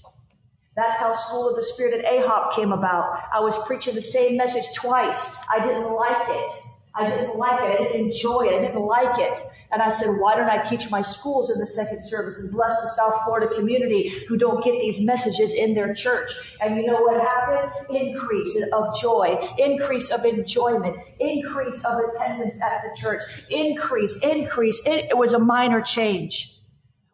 that's 0.77 0.99
how 0.99 1.15
School 1.15 1.49
of 1.49 1.55
the 1.55 1.63
Spirit 1.63 1.99
at 1.99 2.05
AHOP 2.05 2.55
came 2.55 2.71
about. 2.71 3.23
I 3.33 3.39
was 3.39 3.57
preaching 3.65 3.95
the 3.95 4.01
same 4.01 4.37
message 4.37 4.75
twice. 4.75 5.35
I 5.51 5.59
didn't 5.59 5.91
like 5.91 6.29
it. 6.29 6.51
I 6.93 7.09
didn't 7.09 7.37
like 7.37 7.59
it. 7.61 7.65
I 7.65 7.83
didn't 7.83 7.99
enjoy 7.99 8.41
it. 8.41 8.53
I 8.53 8.59
didn't 8.59 8.81
like 8.81 9.19
it. 9.19 9.39
And 9.71 9.81
I 9.81 9.89
said, 9.89 10.19
why 10.19 10.35
don't 10.35 10.49
I 10.49 10.59
teach 10.59 10.89
my 10.91 11.01
schools 11.01 11.49
in 11.49 11.59
the 11.59 11.65
second 11.65 11.99
service 11.99 12.39
and 12.39 12.51
bless 12.51 12.79
the 12.81 12.87
South 12.87 13.23
Florida 13.25 13.53
community 13.55 14.09
who 14.27 14.37
don't 14.37 14.63
get 14.63 14.79
these 14.79 15.03
messages 15.03 15.53
in 15.53 15.73
their 15.73 15.93
church? 15.93 16.31
And 16.61 16.75
you 16.75 16.85
know 16.85 17.01
what 17.01 17.21
happened? 17.21 17.71
Increase 17.95 18.55
of 18.71 18.95
joy, 18.99 19.39
increase 19.57 20.11
of 20.11 20.25
enjoyment, 20.25 20.97
increase 21.19 21.83
of 21.85 21.99
attendance 22.15 22.61
at 22.61 22.83
the 22.83 22.99
church, 22.99 23.21
increase, 23.49 24.23
increase. 24.23 24.81
It 24.85 25.17
was 25.17 25.33
a 25.33 25.39
minor 25.39 25.81
change. 25.81 26.56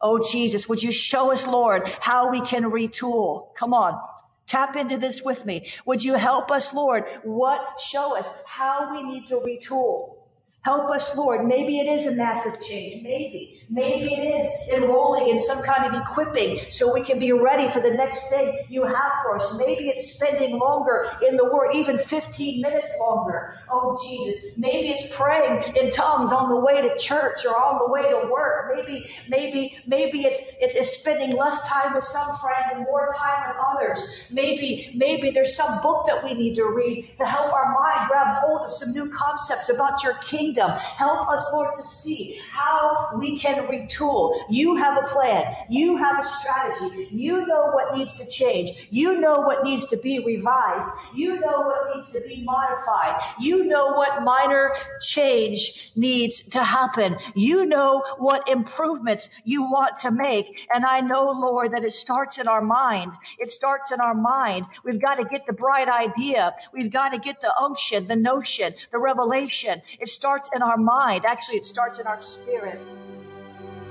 Oh, 0.04 0.20
Jesus, 0.22 0.70
would 0.70 0.84
you 0.84 0.92
show 0.92 1.32
us, 1.32 1.48
Lord, 1.48 1.88
how 2.02 2.30
we 2.30 2.42
can 2.42 2.66
retool? 2.66 3.56
Come 3.56 3.74
on. 3.74 4.00
Tap 4.48 4.76
into 4.76 4.98
this 4.98 5.24
with 5.24 5.46
me. 5.46 5.66
Would 5.86 6.04
you 6.04 6.16
help 6.16 6.52
us, 6.52 6.74
Lord? 6.74 7.10
What 7.24 7.80
show 7.80 8.18
us 8.18 8.28
how 8.46 8.92
we 8.92 9.02
need 9.02 9.28
to 9.30 9.36
retool? 9.36 10.18
Help 10.64 10.92
us, 10.92 11.18
Lord. 11.18 11.48
Maybe 11.48 11.80
it 11.80 11.88
is 11.88 12.06
a 12.06 12.16
massive 12.16 12.62
change. 12.62 13.04
Maybe. 13.04 13.53
Maybe 13.70 14.14
it 14.14 14.36
is 14.36 14.50
enrolling 14.74 15.30
in 15.30 15.38
some 15.38 15.64
kind 15.64 15.86
of 15.86 16.02
equipping 16.02 16.60
so 16.70 16.94
we 16.94 17.02
can 17.02 17.20
be 17.20 17.32
ready 17.32 17.70
for 17.70 17.80
the 17.80 17.92
next 17.92 18.30
thing 18.30 18.66
you 18.70 18.84
have 18.84 19.14
for 19.24 19.38
us. 19.38 19.56
Maybe 19.58 19.88
it's 19.90 20.14
spending 20.14 20.58
longer 20.58 21.10
in 21.28 21.38
the 21.38 21.46
Word, 21.46 21.76
even 21.76 21.98
15 21.98 22.62
minutes 22.62 22.96
longer. 23.00 23.56
Oh, 23.70 23.98
Jesus. 24.06 24.58
Maybe 24.58 24.90
it's 24.90 25.16
praying 25.16 25.76
in 25.76 25.92
tongues 25.92 26.32
on 26.32 26.50
the 26.50 26.60
way 26.60 26.82
to 26.82 26.96
church 26.98 27.46
or 27.46 27.56
on 27.56 27.80
the 27.80 27.92
way 27.92 28.02
to 28.10 28.30
work. 28.32 28.74
Maybe, 28.76 29.10
maybe, 29.30 29.78
maybe 29.88 30.24
it's, 30.24 30.56
it's, 30.60 30.76
it's 30.76 30.98
spending 30.98 31.36
less 31.36 31.68
time 31.68 31.94
with 31.94 32.04
some 32.04 32.38
friends 32.38 32.74
and 32.74 32.84
more 32.84 33.14
time 33.18 33.48
with 33.48 33.58
others. 33.66 34.28
Maybe, 34.32 34.92
maybe 34.96 35.32
there's 35.32 35.56
some 35.56 35.82
book 35.82 36.06
that 36.08 36.24
we 36.24 36.34
need 36.34 36.56
to 36.56 36.66
read 36.66 37.14
to 37.18 37.26
help 37.26 37.52
our 37.54 37.74
mind 37.74 38.10
grab 38.10 38.36
hold 38.38 38.62
of 38.62 38.72
some 38.72 38.92
new 38.94 39.10
concepts 39.12 39.70
about 39.70 40.04
your 40.04 40.16
kingdom. 40.16 40.72
Help 40.72 41.30
us, 41.30 41.50
Lord, 41.54 41.74
to 41.76 41.82
see 41.82 42.40
how 42.52 43.10
we 43.18 43.38
can 43.38 43.63
to 43.68 43.74
retool. 43.74 44.36
You 44.50 44.76
have 44.76 45.04
a 45.04 45.08
plan. 45.08 45.54
You 45.70 45.98
have 45.98 46.20
a 46.20 46.24
strategy. 46.24 47.08
You 47.12 47.46
know 47.46 47.72
what 47.72 47.98
needs 47.98 48.14
to 48.20 48.30
change. 48.30 48.88
You 48.90 49.20
know 49.20 49.42
what 49.42 49.64
needs 49.64 49.88
to 49.88 49.98
be 49.98 50.24
revised. 50.24 50.88
You 51.16 51.40
know 51.40 51.62
what 51.62 51.96
needs 51.96 52.12
to 52.12 52.22
be 52.22 52.44
modified. 52.44 53.22
You 53.40 53.66
know 53.66 53.94
what 53.94 54.24
minor 54.24 54.76
change 55.02 55.92
needs 55.96 56.42
to 56.50 56.64
happen. 56.64 57.18
You 57.36 57.66
know 57.66 58.04
what 58.18 58.48
improvements 58.50 59.30
you 59.44 59.64
want 59.64 59.98
to 60.00 60.12
make. 60.12 60.68
And 60.74 60.86
I 60.86 61.02
know, 61.02 61.32
Lord, 61.32 61.72
that 61.72 61.84
it 61.84 61.94
starts 61.94 62.38
in 62.38 62.48
our 62.48 62.62
mind. 62.62 63.14
It 63.40 63.52
starts 63.52 63.92
in 63.92 64.00
our 64.00 64.16
mind. 64.16 64.66
We've 64.84 65.02
got 65.02 65.16
to 65.16 65.26
get 65.26 65.46
the 65.46 65.54
bright 65.54 65.88
idea. 65.90 66.56
We've 66.74 66.92
got 66.92 67.10
to 67.10 67.20
get 67.20 67.42
the 67.42 67.54
unction, 67.60 68.08
the 68.08 68.16
notion, 68.16 68.74
the 68.92 68.98
revelation. 68.98 69.82
It 70.00 70.10
starts 70.10 70.50
in 70.56 70.62
our 70.62 70.78
mind. 70.78 71.26
Actually, 71.26 71.58
it 71.58 71.66
starts 71.66 72.00
in 72.00 72.08
our 72.08 72.22
spirit. 72.22 72.80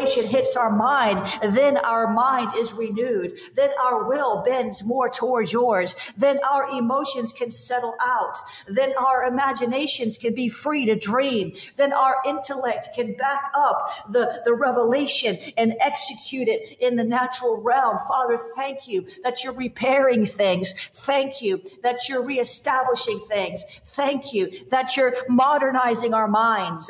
Revelation 0.00 0.30
hits 0.30 0.56
our 0.56 0.70
mind, 0.70 1.20
then 1.42 1.76
our 1.76 2.12
mind 2.12 2.52
is 2.56 2.72
renewed. 2.72 3.38
Then 3.54 3.70
our 3.82 4.08
will 4.08 4.42
bends 4.42 4.82
more 4.82 5.08
towards 5.08 5.52
yours. 5.52 5.94
Then 6.16 6.38
our 6.48 6.68
emotions 6.70 7.32
can 7.32 7.50
settle 7.50 7.94
out. 8.00 8.38
Then 8.66 8.92
our 8.98 9.24
imaginations 9.24 10.16
can 10.16 10.34
be 10.34 10.48
free 10.48 10.86
to 10.86 10.96
dream. 10.96 11.52
Then 11.76 11.92
our 11.92 12.16
intellect 12.26 12.88
can 12.94 13.14
back 13.14 13.52
up 13.54 13.90
the, 14.10 14.42
the 14.44 14.54
revelation 14.54 15.38
and 15.56 15.74
execute 15.80 16.48
it 16.48 16.78
in 16.80 16.96
the 16.96 17.04
natural 17.04 17.62
realm. 17.62 17.98
Father, 18.08 18.38
thank 18.56 18.88
you 18.88 19.06
that 19.22 19.44
you're 19.44 19.52
repairing 19.52 20.24
things. 20.24 20.72
Thank 20.92 21.42
you 21.42 21.62
that 21.82 22.08
you're 22.08 22.24
reestablishing 22.24 23.20
things. 23.28 23.64
Thank 23.84 24.32
you 24.32 24.50
that 24.70 24.96
you're 24.96 25.14
modernizing 25.28 26.14
our 26.14 26.28
minds. 26.28 26.88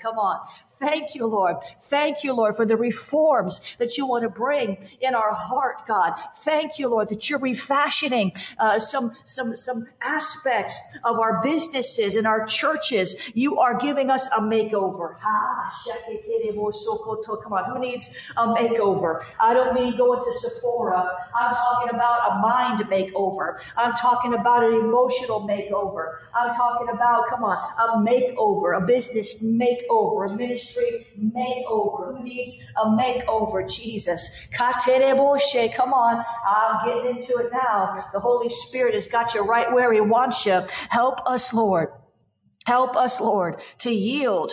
Come 0.00 0.18
on. 0.18 0.40
Thank 0.82 1.14
you, 1.14 1.26
Lord. 1.26 1.58
Thank 1.80 2.24
you, 2.24 2.32
Lord, 2.32 2.56
for 2.56 2.66
the 2.66 2.76
reforms 2.76 3.76
that 3.78 3.96
you 3.96 4.04
want 4.04 4.24
to 4.24 4.28
bring 4.28 4.78
in 5.00 5.14
our 5.14 5.32
heart, 5.32 5.86
God. 5.86 6.14
Thank 6.38 6.80
you, 6.80 6.88
Lord, 6.88 7.08
that 7.10 7.30
you're 7.30 7.38
refashioning 7.38 8.32
uh, 8.58 8.80
some 8.80 9.12
some 9.24 9.56
some 9.56 9.86
aspects 10.00 10.76
of 11.04 11.20
our 11.20 11.40
businesses 11.40 12.16
and 12.16 12.26
our 12.26 12.44
churches. 12.46 13.14
You 13.32 13.60
are 13.60 13.78
giving 13.78 14.10
us 14.10 14.26
a 14.36 14.40
makeover. 14.40 15.14
Come 17.44 17.52
on, 17.52 17.64
who 17.70 17.78
needs 17.78 18.18
a 18.36 18.48
makeover? 18.48 19.22
I 19.38 19.54
don't 19.54 19.74
mean 19.74 19.96
going 19.96 20.20
to 20.20 20.32
Sephora. 20.32 21.16
I'm 21.32 21.54
talking 21.54 21.94
about 21.94 22.32
a 22.32 22.34
mind 22.40 22.80
makeover. 22.90 23.54
I'm 23.76 23.92
talking 23.92 24.34
about 24.34 24.64
an 24.64 24.74
emotional 24.74 25.46
makeover. 25.46 26.16
I'm 26.34 26.52
talking 26.56 26.88
about, 26.88 27.28
come 27.28 27.44
on, 27.44 27.56
a 27.78 27.98
makeover, 28.04 28.76
a 28.76 28.84
business 28.84 29.44
makeover, 29.44 30.28
a 30.28 30.34
ministry 30.34 30.71
makeover. 31.18 32.16
Who 32.16 32.24
needs 32.24 32.62
a 32.76 32.86
makeover? 32.86 33.68
Jesus. 33.68 34.48
Come 34.56 35.92
on. 35.92 36.24
I'm 36.46 36.88
getting 36.88 37.16
into 37.16 37.36
it 37.38 37.50
now. 37.52 38.06
The 38.12 38.20
Holy 38.20 38.48
Spirit 38.48 38.94
has 38.94 39.08
got 39.08 39.34
you 39.34 39.42
right 39.42 39.72
where 39.72 39.92
He 39.92 40.00
wants 40.00 40.46
you. 40.46 40.62
Help 40.90 41.20
us, 41.26 41.52
Lord. 41.52 41.88
Help 42.66 42.96
us, 42.96 43.20
Lord, 43.20 43.60
to 43.78 43.90
yield, 43.90 44.52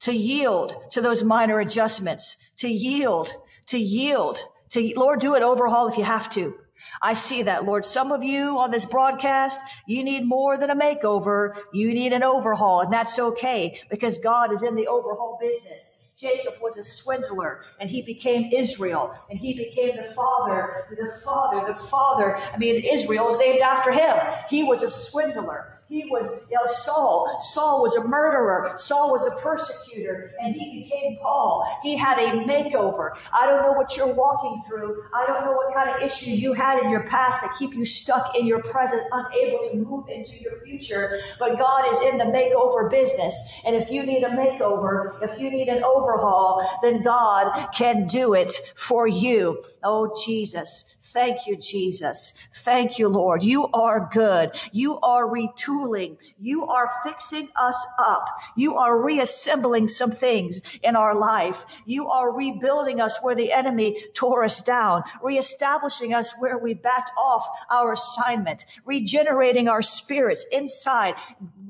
to 0.00 0.12
yield 0.12 0.76
to 0.90 1.00
those 1.00 1.22
minor 1.22 1.60
adjustments, 1.60 2.36
to 2.56 2.68
yield, 2.68 3.34
to 3.66 3.78
yield, 3.78 4.40
to, 4.70 4.92
Lord, 4.96 5.20
do 5.20 5.34
an 5.34 5.42
overhaul 5.42 5.86
if 5.88 5.96
you 5.96 6.04
have 6.04 6.28
to. 6.30 6.54
I 7.02 7.14
see 7.14 7.42
that, 7.42 7.64
Lord. 7.64 7.84
Some 7.84 8.12
of 8.12 8.22
you 8.22 8.58
on 8.58 8.70
this 8.70 8.84
broadcast, 8.84 9.60
you 9.86 10.02
need 10.04 10.24
more 10.24 10.56
than 10.56 10.70
a 10.70 10.76
makeover. 10.76 11.56
You 11.72 11.92
need 11.92 12.12
an 12.12 12.22
overhaul, 12.22 12.80
and 12.80 12.92
that's 12.92 13.18
okay 13.18 13.78
because 13.90 14.18
God 14.18 14.52
is 14.52 14.62
in 14.62 14.74
the 14.74 14.86
overhaul 14.86 15.38
business. 15.40 16.02
Jacob 16.16 16.54
was 16.62 16.78
a 16.78 16.82
swindler 16.82 17.62
and 17.78 17.90
he 17.90 18.00
became 18.00 18.50
Israel 18.50 19.12
and 19.28 19.38
he 19.38 19.52
became 19.52 19.96
the 19.96 20.10
father, 20.14 20.86
the 20.88 21.20
father, 21.22 21.66
the 21.66 21.78
father. 21.78 22.38
I 22.54 22.56
mean, 22.56 22.82
Israel 22.90 23.28
is 23.28 23.38
named 23.38 23.60
after 23.60 23.92
him. 23.92 24.16
He 24.48 24.62
was 24.62 24.82
a 24.82 24.88
swindler. 24.88 25.75
He 25.88 26.04
was 26.10 26.40
you 26.50 26.56
know, 26.56 26.66
Saul. 26.66 27.38
Saul 27.40 27.82
was 27.82 27.94
a 27.94 28.08
murderer. 28.08 28.72
Saul 28.76 29.12
was 29.12 29.24
a 29.24 29.40
persecutor, 29.40 30.32
and 30.40 30.52
he 30.52 30.82
became 30.82 31.16
Paul. 31.22 31.64
He 31.80 31.96
had 31.96 32.18
a 32.18 32.44
makeover. 32.44 33.10
I 33.32 33.46
don't 33.46 33.62
know 33.62 33.72
what 33.72 33.96
you're 33.96 34.12
walking 34.12 34.62
through. 34.66 35.04
I 35.14 35.26
don't 35.26 35.44
know 35.44 35.52
what 35.52 35.72
kind 35.72 35.90
of 35.90 36.02
issues 36.02 36.42
you 36.42 36.54
had 36.54 36.82
in 36.82 36.90
your 36.90 37.04
past 37.04 37.40
that 37.40 37.54
keep 37.56 37.72
you 37.72 37.84
stuck 37.84 38.36
in 38.36 38.48
your 38.48 38.62
present, 38.62 39.00
unable 39.12 39.70
to 39.70 39.76
move 39.76 40.08
into 40.08 40.40
your 40.40 40.60
future. 40.64 41.18
But 41.38 41.56
God 41.56 41.92
is 41.92 42.00
in 42.00 42.18
the 42.18 42.24
makeover 42.24 42.90
business. 42.90 43.60
And 43.64 43.76
if 43.76 43.88
you 43.88 44.02
need 44.04 44.24
a 44.24 44.30
makeover, 44.30 45.22
if 45.22 45.38
you 45.38 45.50
need 45.50 45.68
an 45.68 45.84
overhaul, 45.84 46.68
then 46.82 47.04
God 47.04 47.68
can 47.72 48.08
do 48.08 48.34
it 48.34 48.52
for 48.74 49.06
you. 49.06 49.62
Oh, 49.84 50.12
Jesus. 50.26 50.96
Thank 51.00 51.46
you, 51.46 51.56
Jesus. 51.56 52.34
Thank 52.52 52.98
you, 52.98 53.06
Lord. 53.06 53.44
You 53.44 53.68
are 53.68 54.08
good. 54.12 54.60
You 54.72 54.98
are 55.00 55.24
retooling 55.26 55.75
retooling. 55.76 56.16
You 56.38 56.66
are 56.66 56.90
fixing 57.04 57.48
us 57.56 57.76
up. 57.98 58.24
You 58.56 58.76
are 58.76 59.00
reassembling 59.00 59.88
some 59.88 60.10
things 60.10 60.60
in 60.82 60.96
our 60.96 61.14
life. 61.14 61.64
You 61.84 62.08
are 62.08 62.34
rebuilding 62.34 63.00
us 63.00 63.18
where 63.22 63.34
the 63.34 63.52
enemy 63.52 64.02
tore 64.14 64.44
us 64.44 64.60
down, 64.60 65.04
reestablishing 65.22 66.14
us 66.14 66.34
where 66.38 66.58
we 66.58 66.74
backed 66.74 67.10
off 67.18 67.46
our 67.70 67.92
assignment, 67.92 68.64
regenerating 68.84 69.68
our 69.68 69.82
spirits 69.82 70.46
inside, 70.52 71.14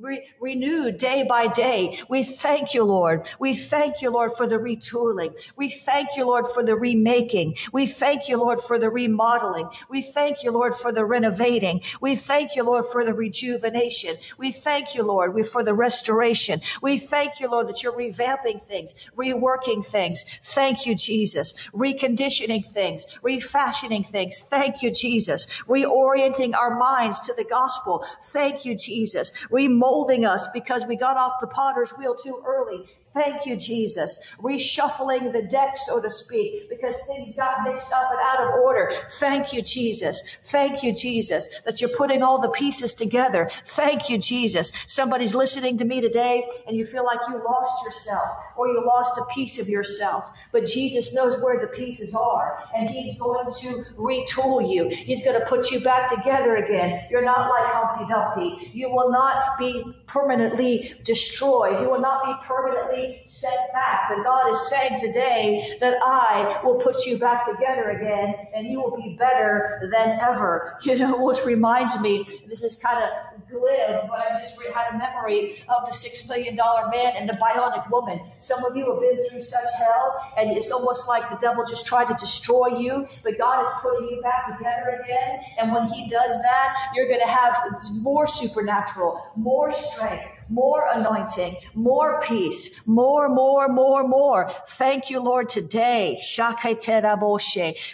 re- 0.00 0.26
renewed 0.40 0.98
day 0.98 1.24
by 1.28 1.48
day. 1.48 2.00
We 2.08 2.22
thank 2.22 2.74
you, 2.74 2.84
Lord. 2.84 3.30
We 3.38 3.54
thank 3.54 4.02
you, 4.02 4.10
Lord, 4.10 4.32
for 4.32 4.46
the 4.46 4.58
retooling. 4.58 5.34
We 5.56 5.70
thank 5.70 6.16
you, 6.16 6.26
Lord, 6.26 6.46
for 6.48 6.62
the 6.62 6.76
remaking. 6.76 7.56
We 7.72 7.86
thank 7.86 8.28
you, 8.28 8.36
Lord, 8.36 8.60
for 8.60 8.78
the 8.78 8.90
remodeling. 8.90 9.68
We 9.90 10.02
thank 10.02 10.42
you, 10.42 10.50
Lord, 10.50 10.74
for 10.74 10.92
the 10.92 11.04
renovating. 11.04 11.82
We 12.00 12.16
thank 12.16 12.56
you, 12.56 12.62
Lord, 12.62 12.86
for 12.86 13.04
the 13.04 13.14
rejuvenation. 13.14 13.95
We 14.38 14.52
thank 14.52 14.94
you, 14.94 15.02
Lord, 15.02 15.34
for 15.48 15.62
the 15.62 15.74
restoration. 15.74 16.60
We 16.82 16.98
thank 16.98 17.40
you, 17.40 17.50
Lord, 17.50 17.68
that 17.68 17.82
you're 17.82 17.96
revamping 17.96 18.62
things, 18.62 18.94
reworking 19.16 19.84
things. 19.84 20.24
Thank 20.42 20.86
you, 20.86 20.94
Jesus. 20.94 21.54
Reconditioning 21.72 22.66
things, 22.66 23.06
refashioning 23.22 24.04
things. 24.04 24.40
Thank 24.40 24.82
you, 24.82 24.90
Jesus. 24.90 25.46
Reorienting 25.68 26.54
our 26.54 26.76
minds 26.78 27.20
to 27.22 27.34
the 27.34 27.44
gospel. 27.44 28.04
Thank 28.24 28.64
you, 28.64 28.76
Jesus. 28.76 29.32
Remolding 29.50 30.26
us 30.26 30.48
because 30.52 30.86
we 30.86 30.96
got 30.96 31.16
off 31.16 31.40
the 31.40 31.46
potter's 31.46 31.90
wheel 31.92 32.14
too 32.14 32.42
early. 32.46 32.84
Thank 33.16 33.46
you, 33.46 33.56
Jesus. 33.56 34.22
Reshuffling 34.38 35.32
the 35.32 35.40
deck, 35.40 35.78
so 35.78 36.02
to 36.02 36.10
speak, 36.10 36.68
because 36.68 37.02
things 37.06 37.34
got 37.34 37.64
mixed 37.64 37.90
up 37.90 38.10
and 38.10 38.20
out 38.20 38.46
of 38.46 38.60
order. 38.60 38.92
Thank 39.18 39.54
you, 39.54 39.62
Jesus. 39.62 40.36
Thank 40.42 40.82
you, 40.82 40.92
Jesus, 40.92 41.48
that 41.64 41.80
you're 41.80 41.96
putting 41.96 42.22
all 42.22 42.42
the 42.42 42.50
pieces 42.50 42.92
together. 42.92 43.48
Thank 43.64 44.10
you, 44.10 44.18
Jesus. 44.18 44.70
Somebody's 44.86 45.34
listening 45.34 45.78
to 45.78 45.86
me 45.86 46.02
today 46.02 46.46
and 46.66 46.76
you 46.76 46.84
feel 46.84 47.06
like 47.06 47.20
you 47.26 47.42
lost 47.42 47.82
yourself 47.86 48.36
or 48.56 48.68
you 48.68 48.84
lost 48.84 49.18
a 49.18 49.24
piece 49.34 49.58
of 49.58 49.68
yourself. 49.68 50.30
But 50.52 50.66
Jesus 50.66 51.14
knows 51.14 51.42
where 51.42 51.60
the 51.60 51.66
pieces 51.66 52.14
are 52.14 52.58
and 52.76 52.88
he's 52.88 53.18
going 53.18 53.50
to 53.60 53.84
retool 53.96 54.68
you. 54.68 54.88
He's 54.88 55.24
going 55.24 55.38
to 55.38 55.46
put 55.46 55.70
you 55.70 55.80
back 55.80 56.10
together 56.10 56.56
again. 56.56 57.06
You're 57.10 57.24
not 57.24 57.50
like 57.50 57.72
Humpty 57.72 58.12
Dumpty. 58.12 58.70
You 58.72 58.90
will 58.90 59.10
not 59.10 59.58
be 59.58 59.84
permanently 60.06 60.94
destroyed. 61.04 61.80
You 61.80 61.90
will 61.90 62.00
not 62.00 62.24
be 62.24 62.32
permanently 62.46 63.22
set 63.26 63.72
back. 63.72 64.08
But 64.08 64.24
God 64.24 64.50
is 64.50 64.68
saying 64.68 65.00
today 65.00 65.76
that 65.80 65.98
I 66.02 66.60
will 66.64 66.76
put 66.76 67.06
you 67.06 67.18
back 67.18 67.46
together 67.46 67.90
again 67.90 68.34
and 68.54 68.66
you 68.66 68.80
will 68.80 68.96
be 68.96 69.16
better 69.18 69.88
than 69.92 70.18
ever. 70.20 70.78
You 70.86 70.96
know, 70.96 71.20
which 71.20 71.44
reminds 71.44 72.00
me, 72.00 72.24
this 72.48 72.62
is 72.62 72.76
kind 72.76 73.02
of 73.02 73.10
glib, 73.50 74.08
but 74.08 74.18
I 74.18 74.38
just 74.38 74.60
had 74.74 74.94
a 74.94 74.98
memory 74.98 75.62
of 75.68 75.86
the 75.86 75.92
six 75.92 76.28
million 76.28 76.56
dollar 76.56 76.88
man 76.88 77.14
and 77.16 77.28
the 77.28 77.34
bionic 77.34 77.90
woman. 77.90 78.20
Some 78.38 78.64
of 78.64 78.76
you 78.76 78.90
have 78.90 79.00
been 79.00 79.28
through 79.28 79.42
such 79.42 79.68
hell, 79.78 80.32
and 80.36 80.50
it's 80.50 80.70
almost 80.70 81.08
like 81.08 81.28
the 81.30 81.36
devil 81.36 81.64
just 81.64 81.86
tried 81.86 82.08
to 82.08 82.14
destroy 82.14 82.78
you, 82.78 83.06
but 83.22 83.38
God 83.38 83.66
is 83.66 83.72
putting 83.80 84.08
you 84.08 84.22
back 84.22 84.56
together 84.56 85.00
again. 85.02 85.40
And 85.58 85.72
when 85.72 85.88
He 85.88 86.08
does 86.08 86.40
that, 86.42 86.90
you're 86.94 87.08
going 87.08 87.20
to 87.20 87.26
have 87.26 87.56
more 87.92 88.26
supernatural, 88.26 89.20
more 89.36 89.70
strength, 89.70 90.28
more 90.48 90.86
anointing, 90.92 91.56
more 91.74 92.20
peace, 92.22 92.86
more, 92.86 93.28
more, 93.28 93.68
more, 93.68 94.06
more. 94.06 94.50
Thank 94.68 95.10
you, 95.10 95.20
Lord, 95.20 95.48
today. 95.48 96.20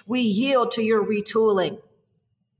We 0.06 0.20
yield 0.20 0.72
to 0.72 0.82
your 0.82 1.04
retooling. 1.04 1.80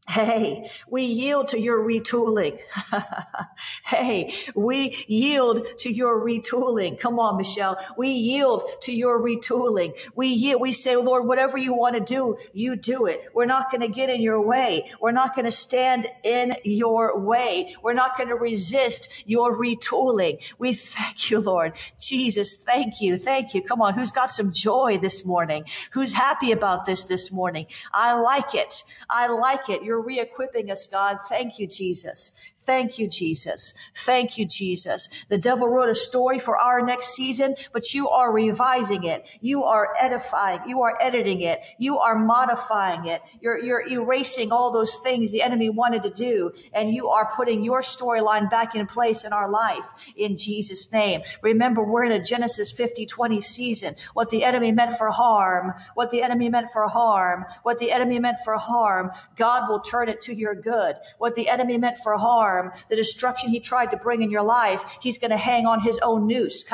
Hey, 0.08 0.68
we 0.88 1.04
yield 1.04 1.48
to 1.48 1.60
your 1.60 1.78
retooling. 1.78 2.58
hey, 3.86 4.34
we 4.52 5.04
yield 5.06 5.64
to 5.78 5.92
your 5.92 6.20
retooling. 6.20 6.98
Come 6.98 7.20
on, 7.20 7.36
Michelle. 7.36 7.78
We 7.96 8.08
yield 8.08 8.64
to 8.82 8.92
your 8.92 9.20
retooling. 9.22 9.96
We 10.16 10.26
yield, 10.26 10.60
we 10.60 10.72
say, 10.72 10.96
Lord, 10.96 11.26
whatever 11.26 11.56
you 11.56 11.72
want 11.72 11.94
to 11.94 12.00
do, 12.00 12.36
you 12.52 12.74
do 12.74 13.06
it. 13.06 13.28
We're 13.32 13.46
not 13.46 13.70
going 13.70 13.80
to 13.82 13.88
get 13.88 14.10
in 14.10 14.20
your 14.20 14.40
way. 14.42 14.90
We're 15.00 15.12
not 15.12 15.36
going 15.36 15.44
to 15.44 15.52
stand 15.52 16.08
in 16.24 16.56
your 16.64 17.18
way. 17.20 17.76
We're 17.80 17.92
not 17.94 18.16
going 18.16 18.28
to 18.28 18.34
resist 18.34 19.08
your 19.24 19.56
retooling. 19.56 20.42
We 20.58 20.74
thank 20.74 21.30
you, 21.30 21.38
Lord. 21.38 21.78
Jesus, 22.00 22.56
thank 22.56 23.00
you. 23.00 23.16
Thank 23.16 23.54
you. 23.54 23.62
Come 23.62 23.80
on. 23.80 23.94
Who's 23.94 24.10
got 24.10 24.32
some 24.32 24.52
joy 24.52 24.98
this 24.98 25.24
morning? 25.24 25.64
Who's 25.92 26.12
happy 26.12 26.50
about 26.50 26.86
this 26.86 27.04
this 27.04 27.30
morning? 27.30 27.66
I 27.92 28.14
like 28.14 28.56
it. 28.56 28.82
I 29.08 29.28
like 29.28 29.70
it. 29.70 29.84
You're 29.84 29.91
you're 29.92 30.00
re-equipping 30.00 30.70
us, 30.70 30.86
God. 30.86 31.18
Thank 31.28 31.58
you, 31.58 31.66
Jesus. 31.66 32.40
Thank 32.64 32.98
you, 32.98 33.08
Jesus. 33.08 33.74
Thank 33.94 34.38
you, 34.38 34.46
Jesus. 34.46 35.08
The 35.28 35.38
devil 35.38 35.66
wrote 35.68 35.88
a 35.88 35.94
story 35.96 36.38
for 36.38 36.56
our 36.56 36.80
next 36.80 37.14
season, 37.14 37.56
but 37.72 37.92
you 37.92 38.08
are 38.08 38.32
revising 38.32 39.04
it. 39.04 39.28
You 39.40 39.64
are 39.64 39.88
edifying. 39.98 40.60
You 40.68 40.82
are 40.82 40.96
editing 41.00 41.42
it. 41.42 41.60
You 41.78 41.98
are 41.98 42.16
modifying 42.16 43.06
it. 43.06 43.20
You're, 43.40 43.58
you're 43.58 43.86
erasing 43.88 44.52
all 44.52 44.70
those 44.70 44.94
things 44.96 45.32
the 45.32 45.42
enemy 45.42 45.70
wanted 45.70 46.04
to 46.04 46.10
do. 46.10 46.52
And 46.72 46.94
you 46.94 47.08
are 47.08 47.32
putting 47.34 47.64
your 47.64 47.80
storyline 47.80 48.48
back 48.48 48.76
in 48.76 48.86
place 48.86 49.24
in 49.24 49.32
our 49.32 49.50
life 49.50 50.12
in 50.16 50.36
Jesus 50.36 50.92
name. 50.92 51.22
Remember, 51.42 51.82
we're 51.82 52.04
in 52.04 52.12
a 52.12 52.22
Genesis 52.22 52.70
50, 52.70 53.06
20 53.06 53.40
season. 53.40 53.96
What 54.14 54.30
the 54.30 54.44
enemy 54.44 54.70
meant 54.70 54.96
for 54.96 55.10
harm, 55.10 55.74
what 55.94 56.12
the 56.12 56.22
enemy 56.22 56.48
meant 56.48 56.70
for 56.72 56.86
harm, 56.86 57.44
what 57.64 57.80
the 57.80 57.90
enemy 57.90 58.20
meant 58.20 58.38
for 58.44 58.56
harm, 58.56 59.10
God 59.36 59.68
will 59.68 59.80
turn 59.80 60.08
it 60.08 60.22
to 60.22 60.34
your 60.34 60.54
good. 60.54 60.94
What 61.18 61.34
the 61.34 61.48
enemy 61.48 61.76
meant 61.76 61.98
for 61.98 62.16
harm, 62.16 62.51
harm, 62.52 62.72
the 62.88 62.96
destruction 62.96 63.50
he 63.50 63.60
tried 63.60 63.90
to 63.90 63.96
bring 63.96 64.22
in 64.22 64.30
your 64.30 64.42
life, 64.42 64.98
he's 65.00 65.18
going 65.18 65.30
to 65.30 65.36
hang 65.36 65.66
on 65.66 65.80
his 65.80 65.98
own 66.02 66.26
noose. 66.26 66.64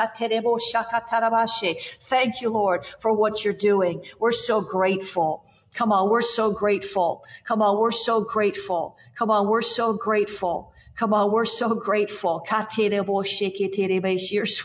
Thank 2.01 2.41
you, 2.41 2.49
Lord, 2.49 2.85
for 2.99 3.13
what 3.13 3.43
you're 3.43 3.53
doing. 3.53 4.03
We're 4.19 4.31
so 4.31 4.61
grateful. 4.61 5.45
Come 5.73 5.91
on, 5.91 6.09
we're 6.09 6.21
so 6.21 6.51
grateful. 6.51 7.23
Come 7.45 7.61
on, 7.61 7.79
we're 7.79 7.91
so 7.91 8.21
grateful. 8.21 8.97
Come 9.15 9.31
on, 9.31 9.47
we're 9.47 9.61
so 9.61 9.93
grateful. 9.93 10.73
Come 10.95 11.13
on, 11.13 11.31
we're 11.31 11.45
so 11.45 11.75
grateful. 11.75 12.41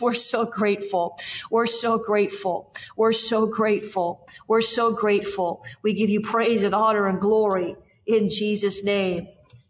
We're 0.01 0.13
so 0.15 0.45
grateful. 0.45 1.17
We're 1.49 1.67
so 1.67 1.97
grateful. 1.97 2.73
We're 2.97 3.13
so 3.13 3.47
grateful. 3.47 4.27
We're 4.47 4.61
so 4.61 4.91
grateful. 4.93 5.63
We 5.81 5.93
give 5.93 6.09
you 6.09 6.19
praise 6.21 6.63
and 6.63 6.75
honor 6.75 7.07
and 7.07 7.21
glory 7.21 7.77
in 8.05 8.27
Jesus' 8.27 8.83
name. 8.83 9.27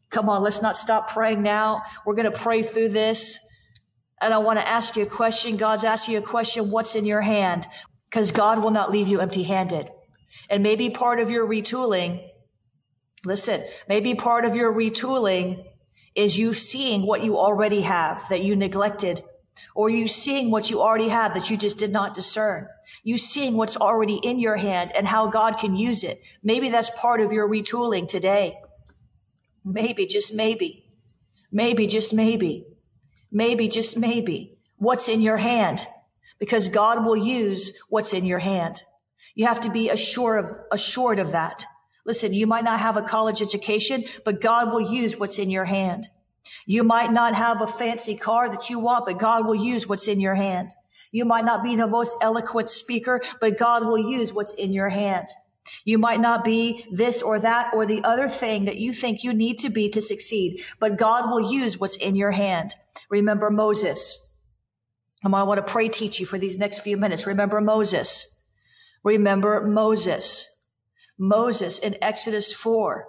Come 0.10 0.30
on, 0.30 0.44
let's 0.44 0.62
not 0.62 0.78
stop 0.78 1.12
praying 1.12 1.42
now. 1.42 1.84
We're 2.06 2.16
going 2.16 2.32
to 2.32 2.38
pray 2.38 2.64
through 2.64 2.90
this. 2.90 3.40
And 4.22 4.34
I 4.34 4.38
want 4.38 4.60
to 4.60 4.68
ask 4.68 4.96
you 4.96 5.04
a 5.04 5.08
question. 5.08 5.58
God's 5.58 5.84
asking 5.84 6.14
you 6.14 6.20
a 6.20 6.24
question. 6.24 6.72
What's 6.72 6.96
in 6.96 7.06
your 7.06 7.22
hand? 7.22 7.68
Because 8.10 8.32
God 8.32 8.64
will 8.64 8.72
not 8.72 8.92
leave 8.92 9.08
you 9.08 9.20
empty 9.20 9.44
handed. 9.44 9.90
And 10.50 10.64
maybe 10.64 10.90
part 10.90 11.20
of 11.20 11.30
your 11.30 11.48
retooling, 11.48 12.26
listen, 13.24 13.64
maybe 13.90 14.16
part 14.16 14.46
of 14.46 14.56
your 14.56 14.74
retooling 14.74 15.64
is 16.16 16.40
you 16.40 16.54
seeing 16.54 17.06
what 17.06 17.24
you 17.24 17.38
already 17.38 17.82
have 17.82 18.28
that 18.30 18.44
you 18.44 18.56
neglected 18.56 19.22
or 19.74 19.90
you 19.90 20.08
seeing 20.08 20.52
what 20.52 20.70
you 20.70 20.82
already 20.82 21.10
have 21.10 21.34
that 21.34 21.50
you 21.50 21.58
just 21.58 21.78
did 21.78 21.92
not 21.92 22.14
discern. 22.14 22.68
You 23.04 23.18
seeing 23.18 23.58
what's 23.58 23.78
already 23.78 24.16
in 24.16 24.40
your 24.40 24.56
hand 24.56 24.92
and 24.96 25.08
how 25.08 25.28
God 25.28 25.58
can 25.58 25.76
use 25.76 26.04
it. 26.04 26.20
Maybe 26.44 26.70
that's 26.70 26.90
part 26.92 27.22
of 27.22 27.32
your 27.32 27.50
retooling 27.50 28.08
today. 28.08 28.58
Maybe, 29.66 30.06
just 30.06 30.34
maybe. 30.34 30.86
Maybe, 31.52 31.88
just 31.88 32.14
maybe. 32.14 32.68
Maybe, 33.32 33.68
just 33.68 33.98
maybe. 33.98 34.60
What's 34.78 35.10
in 35.10 35.22
your 35.22 35.38
hand? 35.38 35.88
Because 36.38 36.70
God 36.70 37.04
will 37.04 37.18
use 37.18 37.78
what's 37.90 38.14
in 38.14 38.26
your 38.26 38.40
hand. 38.40 38.84
You 39.34 39.48
have 39.48 39.62
to 39.62 39.72
be 39.72 39.90
assured 39.90 40.46
of, 40.46 40.60
assured 40.72 41.18
of 41.18 41.32
that. 41.32 41.66
Listen, 42.06 42.34
you 42.34 42.46
might 42.46 42.64
not 42.64 42.80
have 42.80 42.96
a 42.96 43.02
college 43.02 43.42
education, 43.42 44.06
but 44.24 44.40
God 44.40 44.72
will 44.72 44.82
use 44.82 45.18
what's 45.18 45.40
in 45.40 45.50
your 45.50 45.66
hand. 45.66 46.08
You 46.68 46.84
might 46.84 47.12
not 47.12 47.34
have 47.34 47.62
a 47.62 47.68
fancy 47.68 48.16
car 48.16 48.50
that 48.50 48.70
you 48.70 48.80
want, 48.80 49.08
but 49.08 49.18
God 49.18 49.48
will 49.48 49.56
use 49.56 49.88
what's 49.88 50.08
in 50.08 50.20
your 50.20 50.36
hand. 50.36 50.72
You 51.12 51.26
might 51.26 51.46
not 51.46 51.64
be 51.64 51.76
the 51.76 51.88
most 51.88 52.16
eloquent 52.22 52.70
speaker, 52.70 53.22
but 53.42 53.58
God 53.58 53.86
will 53.86 53.98
use 53.98 54.32
what's 54.32 54.54
in 54.54 54.74
your 54.74 54.90
hand. 54.90 55.28
You 55.84 55.98
might 55.98 56.20
not 56.20 56.44
be 56.44 56.86
this 56.92 57.22
or 57.22 57.40
that 57.40 57.74
or 57.74 57.86
the 57.86 58.04
other 58.04 58.30
thing 58.30 58.66
that 58.66 58.78
you 58.78 58.94
think 58.94 59.24
you 59.24 59.34
need 59.34 59.58
to 59.60 59.70
be 59.70 59.90
to 59.90 60.02
succeed, 60.02 60.64
but 60.80 60.98
God 60.98 61.30
will 61.30 61.52
use 61.52 61.80
what's 61.80 61.98
in 61.98 62.16
your 62.16 62.32
hand. 62.32 62.76
Remember 63.10 63.50
Moses. 63.50 64.22
I 65.24 65.44
want 65.44 65.58
to 65.58 65.72
pray 65.72 65.90
teach 65.90 66.20
you 66.20 66.26
for 66.26 66.38
these 66.38 66.58
next 66.58 66.80
few 66.80 66.98
minutes. 66.98 67.26
Remember 67.26 67.60
Moses. 67.60 68.42
Remember 69.04 69.66
Moses. 69.66 70.68
Moses 71.18 71.80
in 71.80 71.98
Exodus 72.02 72.54
4. 72.54 73.08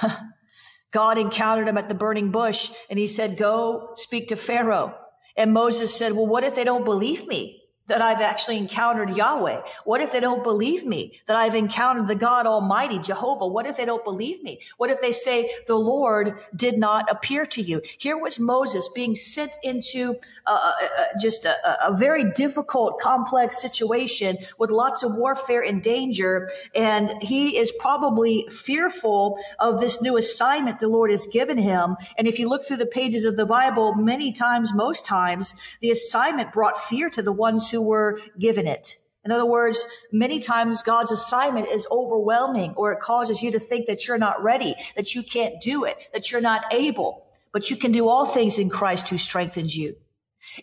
God 0.92 1.18
encountered 1.18 1.66
him 1.66 1.78
at 1.78 1.88
the 1.88 1.94
burning 1.94 2.30
bush 2.30 2.70
and 2.88 2.98
he 2.98 3.08
said, 3.08 3.36
go 3.36 3.90
speak 3.96 4.28
to 4.28 4.36
Pharaoh. 4.36 4.96
And 5.36 5.52
Moses 5.52 5.92
said, 5.92 6.12
well, 6.12 6.26
what 6.26 6.44
if 6.44 6.54
they 6.54 6.62
don't 6.62 6.84
believe 6.84 7.26
me? 7.26 7.63
That 7.86 8.00
I've 8.00 8.20
actually 8.20 8.56
encountered 8.56 9.10
Yahweh? 9.10 9.60
What 9.84 10.00
if 10.00 10.12
they 10.12 10.20
don't 10.20 10.42
believe 10.42 10.86
me 10.86 11.20
that 11.26 11.36
I've 11.36 11.54
encountered 11.54 12.06
the 12.06 12.14
God 12.14 12.46
Almighty, 12.46 12.98
Jehovah? 12.98 13.46
What 13.46 13.66
if 13.66 13.76
they 13.76 13.84
don't 13.84 14.04
believe 14.04 14.42
me? 14.42 14.60
What 14.78 14.90
if 14.90 15.00
they 15.00 15.12
say 15.12 15.50
the 15.66 15.76
Lord 15.76 16.38
did 16.56 16.78
not 16.78 17.10
appear 17.10 17.44
to 17.46 17.60
you? 17.60 17.82
Here 17.98 18.16
was 18.16 18.40
Moses 18.40 18.88
being 18.94 19.14
sent 19.14 19.52
into 19.62 20.16
uh, 20.46 20.72
uh, 20.72 20.72
uh 20.82 21.04
just 21.20 21.44
a, 21.44 21.88
a, 21.88 21.96
very 21.96 22.32
difficult, 22.32 22.98
complex 23.00 23.60
situation 23.60 24.36
with 24.58 24.70
lots 24.70 25.02
of 25.02 25.14
warfare 25.14 25.62
and 25.62 25.82
danger. 25.82 26.50
And 26.74 27.22
he 27.22 27.58
is 27.58 27.72
probably 27.78 28.46
fearful 28.50 29.38
of 29.58 29.80
this 29.80 30.00
new 30.00 30.16
assignment 30.16 30.80
the 30.80 30.88
Lord 30.88 31.10
has 31.10 31.26
given 31.26 31.58
him. 31.58 31.96
And 32.16 32.26
if 32.26 32.38
you 32.38 32.48
look 32.48 32.64
through 32.64 32.78
the 32.78 32.86
pages 32.86 33.24
of 33.24 33.36
the 33.36 33.46
Bible, 33.46 33.94
many 33.94 34.32
times, 34.32 34.72
most 34.74 35.04
times, 35.06 35.54
the 35.80 35.90
assignment 35.90 36.52
brought 36.52 36.78
fear 36.78 37.10
to 37.10 37.22
the 37.22 37.32
ones 37.32 37.73
who 37.74 37.82
were 37.82 38.20
given 38.38 38.68
it. 38.68 38.96
In 39.24 39.32
other 39.32 39.46
words, 39.46 39.84
many 40.12 40.38
times 40.38 40.82
God's 40.82 41.10
assignment 41.10 41.68
is 41.68 41.88
overwhelming 41.90 42.74
or 42.76 42.92
it 42.92 43.00
causes 43.00 43.42
you 43.42 43.50
to 43.52 43.58
think 43.58 43.86
that 43.86 44.06
you're 44.06 44.18
not 44.18 44.42
ready, 44.42 44.76
that 44.96 45.14
you 45.14 45.22
can't 45.22 45.60
do 45.60 45.84
it, 45.84 45.96
that 46.12 46.30
you're 46.30 46.40
not 46.40 46.72
able, 46.72 47.26
but 47.52 47.70
you 47.70 47.76
can 47.76 47.90
do 47.90 48.08
all 48.08 48.26
things 48.26 48.58
in 48.58 48.68
Christ 48.68 49.08
who 49.08 49.18
strengthens 49.18 49.76
you. 49.76 49.96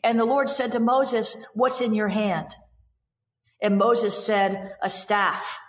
And 0.03 0.19
the 0.19 0.25
Lord 0.25 0.49
said 0.49 0.71
to 0.71 0.79
Moses, 0.79 1.45
what's 1.53 1.81
in 1.81 1.93
your 1.93 2.07
hand? 2.07 2.55
And 3.61 3.77
Moses 3.77 4.23
said, 4.23 4.75
a 4.81 4.89
staff. 4.89 5.59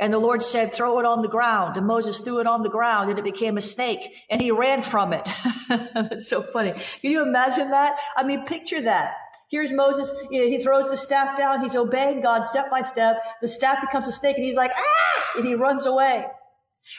And 0.00 0.12
the 0.12 0.18
Lord 0.20 0.44
said, 0.44 0.72
throw 0.72 1.00
it 1.00 1.04
on 1.04 1.22
the 1.22 1.28
ground. 1.28 1.76
And 1.76 1.86
Moses 1.86 2.20
threw 2.20 2.38
it 2.38 2.46
on 2.46 2.62
the 2.62 2.70
ground 2.70 3.10
and 3.10 3.18
it 3.18 3.24
became 3.24 3.56
a 3.56 3.60
snake 3.60 4.14
and 4.30 4.40
he 4.40 4.52
ran 4.52 4.82
from 4.82 5.12
it. 5.12 5.28
it's 5.70 6.28
so 6.28 6.40
funny. 6.40 6.70
Can 6.70 7.10
you 7.10 7.22
imagine 7.22 7.70
that? 7.70 7.98
I 8.16 8.22
mean, 8.22 8.44
picture 8.44 8.80
that. 8.82 9.14
Here's 9.50 9.72
Moses. 9.72 10.12
You 10.30 10.42
know, 10.42 10.48
he 10.48 10.62
throws 10.62 10.90
the 10.90 10.96
staff 10.96 11.38
down. 11.38 11.62
He's 11.62 11.76
obeying 11.76 12.20
God 12.20 12.42
step 12.42 12.70
by 12.70 12.82
step. 12.82 13.22
The 13.40 13.48
staff 13.48 13.80
becomes 13.80 14.06
a 14.06 14.12
snake 14.12 14.36
and 14.36 14.44
he's 14.44 14.56
like, 14.56 14.72
ah, 14.76 15.38
and 15.38 15.46
he 15.46 15.54
runs 15.54 15.86
away. 15.86 16.26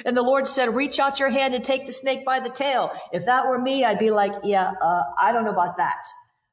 And 0.05 0.15
the 0.15 0.23
Lord 0.23 0.47
said, 0.47 0.73
reach 0.75 0.99
out 0.99 1.19
your 1.19 1.29
hand 1.29 1.55
and 1.55 1.63
take 1.63 1.85
the 1.85 1.91
snake 1.91 2.25
by 2.25 2.39
the 2.39 2.49
tail. 2.49 2.91
If 3.12 3.25
that 3.25 3.47
were 3.47 3.59
me, 3.59 3.83
I'd 3.83 3.99
be 3.99 4.12
like, 4.12 4.33
yeah, 4.43 4.71
uh, 4.81 5.01
I 5.19 5.31
don't 5.31 5.45
know 5.45 5.51
about 5.51 5.77
that. 5.77 6.03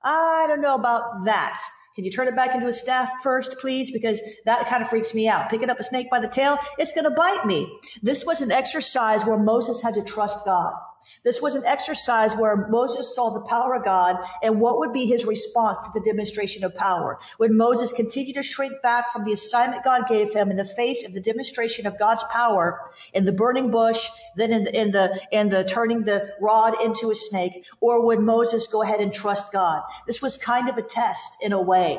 I 0.02 0.46
don't 0.48 0.60
know 0.60 0.74
about 0.74 1.24
that. 1.24 1.58
Can 1.94 2.04
you 2.04 2.10
turn 2.10 2.28
it 2.28 2.36
back 2.36 2.54
into 2.54 2.66
a 2.66 2.72
staff 2.74 3.10
first, 3.22 3.56
please? 3.58 3.90
Because 3.90 4.20
that 4.44 4.68
kind 4.68 4.82
of 4.82 4.88
freaks 4.88 5.14
me 5.14 5.28
out. 5.28 5.48
Picking 5.48 5.70
up 5.70 5.80
a 5.80 5.82
snake 5.82 6.10
by 6.10 6.20
the 6.20 6.28
tail, 6.28 6.58
it's 6.78 6.92
going 6.92 7.04
to 7.04 7.10
bite 7.10 7.46
me. 7.46 7.66
This 8.02 8.24
was 8.24 8.42
an 8.42 8.52
exercise 8.52 9.24
where 9.24 9.38
Moses 9.38 9.82
had 9.82 9.94
to 9.94 10.04
trust 10.04 10.44
God. 10.44 10.74
This 11.26 11.42
was 11.42 11.56
an 11.56 11.64
exercise 11.66 12.36
where 12.36 12.68
Moses 12.68 13.12
saw 13.12 13.30
the 13.30 13.44
power 13.48 13.74
of 13.74 13.84
God 13.84 14.16
and 14.44 14.60
what 14.60 14.78
would 14.78 14.92
be 14.92 15.06
his 15.06 15.26
response 15.26 15.76
to 15.80 15.90
the 15.92 16.00
demonstration 16.00 16.62
of 16.62 16.72
power. 16.72 17.18
When 17.36 17.56
Moses 17.56 17.92
continued 17.92 18.36
to 18.36 18.44
shrink 18.44 18.80
back 18.80 19.12
from 19.12 19.24
the 19.24 19.32
assignment 19.32 19.82
God 19.82 20.06
gave 20.06 20.32
him 20.32 20.52
in 20.52 20.56
the 20.56 20.64
face 20.64 21.04
of 21.04 21.14
the 21.14 21.20
demonstration 21.20 21.84
of 21.84 21.98
God's 21.98 22.22
power 22.30 22.80
in 23.12 23.24
the 23.24 23.32
burning 23.32 23.72
bush, 23.72 24.08
then 24.36 24.52
in 24.52 24.64
the, 24.64 24.80
in 24.80 24.90
the, 24.92 25.20
in 25.32 25.48
the 25.48 25.64
turning 25.64 26.04
the 26.04 26.32
rod 26.40 26.80
into 26.80 27.10
a 27.10 27.16
snake, 27.16 27.66
or 27.80 28.06
would 28.06 28.20
Moses 28.20 28.68
go 28.68 28.82
ahead 28.82 29.00
and 29.00 29.12
trust 29.12 29.52
God? 29.52 29.82
This 30.06 30.22
was 30.22 30.38
kind 30.38 30.68
of 30.68 30.76
a 30.76 30.82
test 30.82 31.42
in 31.42 31.52
a 31.52 31.60
way. 31.60 31.98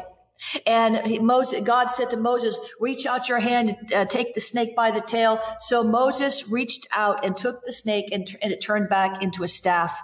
And 0.66 1.22
Moses, 1.26 1.62
God 1.64 1.88
said 1.88 2.10
to 2.12 2.18
Moses, 2.18 2.60
reach 2.80 3.06
out 3.06 3.30
your 3.30 3.40
hand, 3.40 3.76
uh, 3.96 4.06
take 4.06 4.36
the 4.36 4.42
snake 4.42 4.76
by 4.76 4.92
the 4.92 5.02
tail. 5.02 5.40
So 5.62 5.84
Moses 5.84 6.50
reached 6.50 6.88
out 6.96 7.26
and 7.26 7.36
took 7.36 7.64
the 7.64 7.74
snake 7.74 8.10
and, 8.12 8.28
and 8.42 8.52
it 8.52 8.62
turned 8.62 8.90
back 8.90 9.24
into 9.24 9.44
a 9.44 9.48
staff 9.48 10.02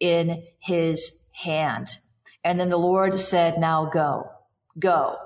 in 0.00 0.44
his 0.58 1.26
hand. 1.32 1.98
And 2.42 2.60
then 2.60 2.68
the 2.68 2.78
Lord 2.78 3.18
said, 3.18 3.58
now 3.58 3.86
go, 3.86 4.30
go. 4.78 5.18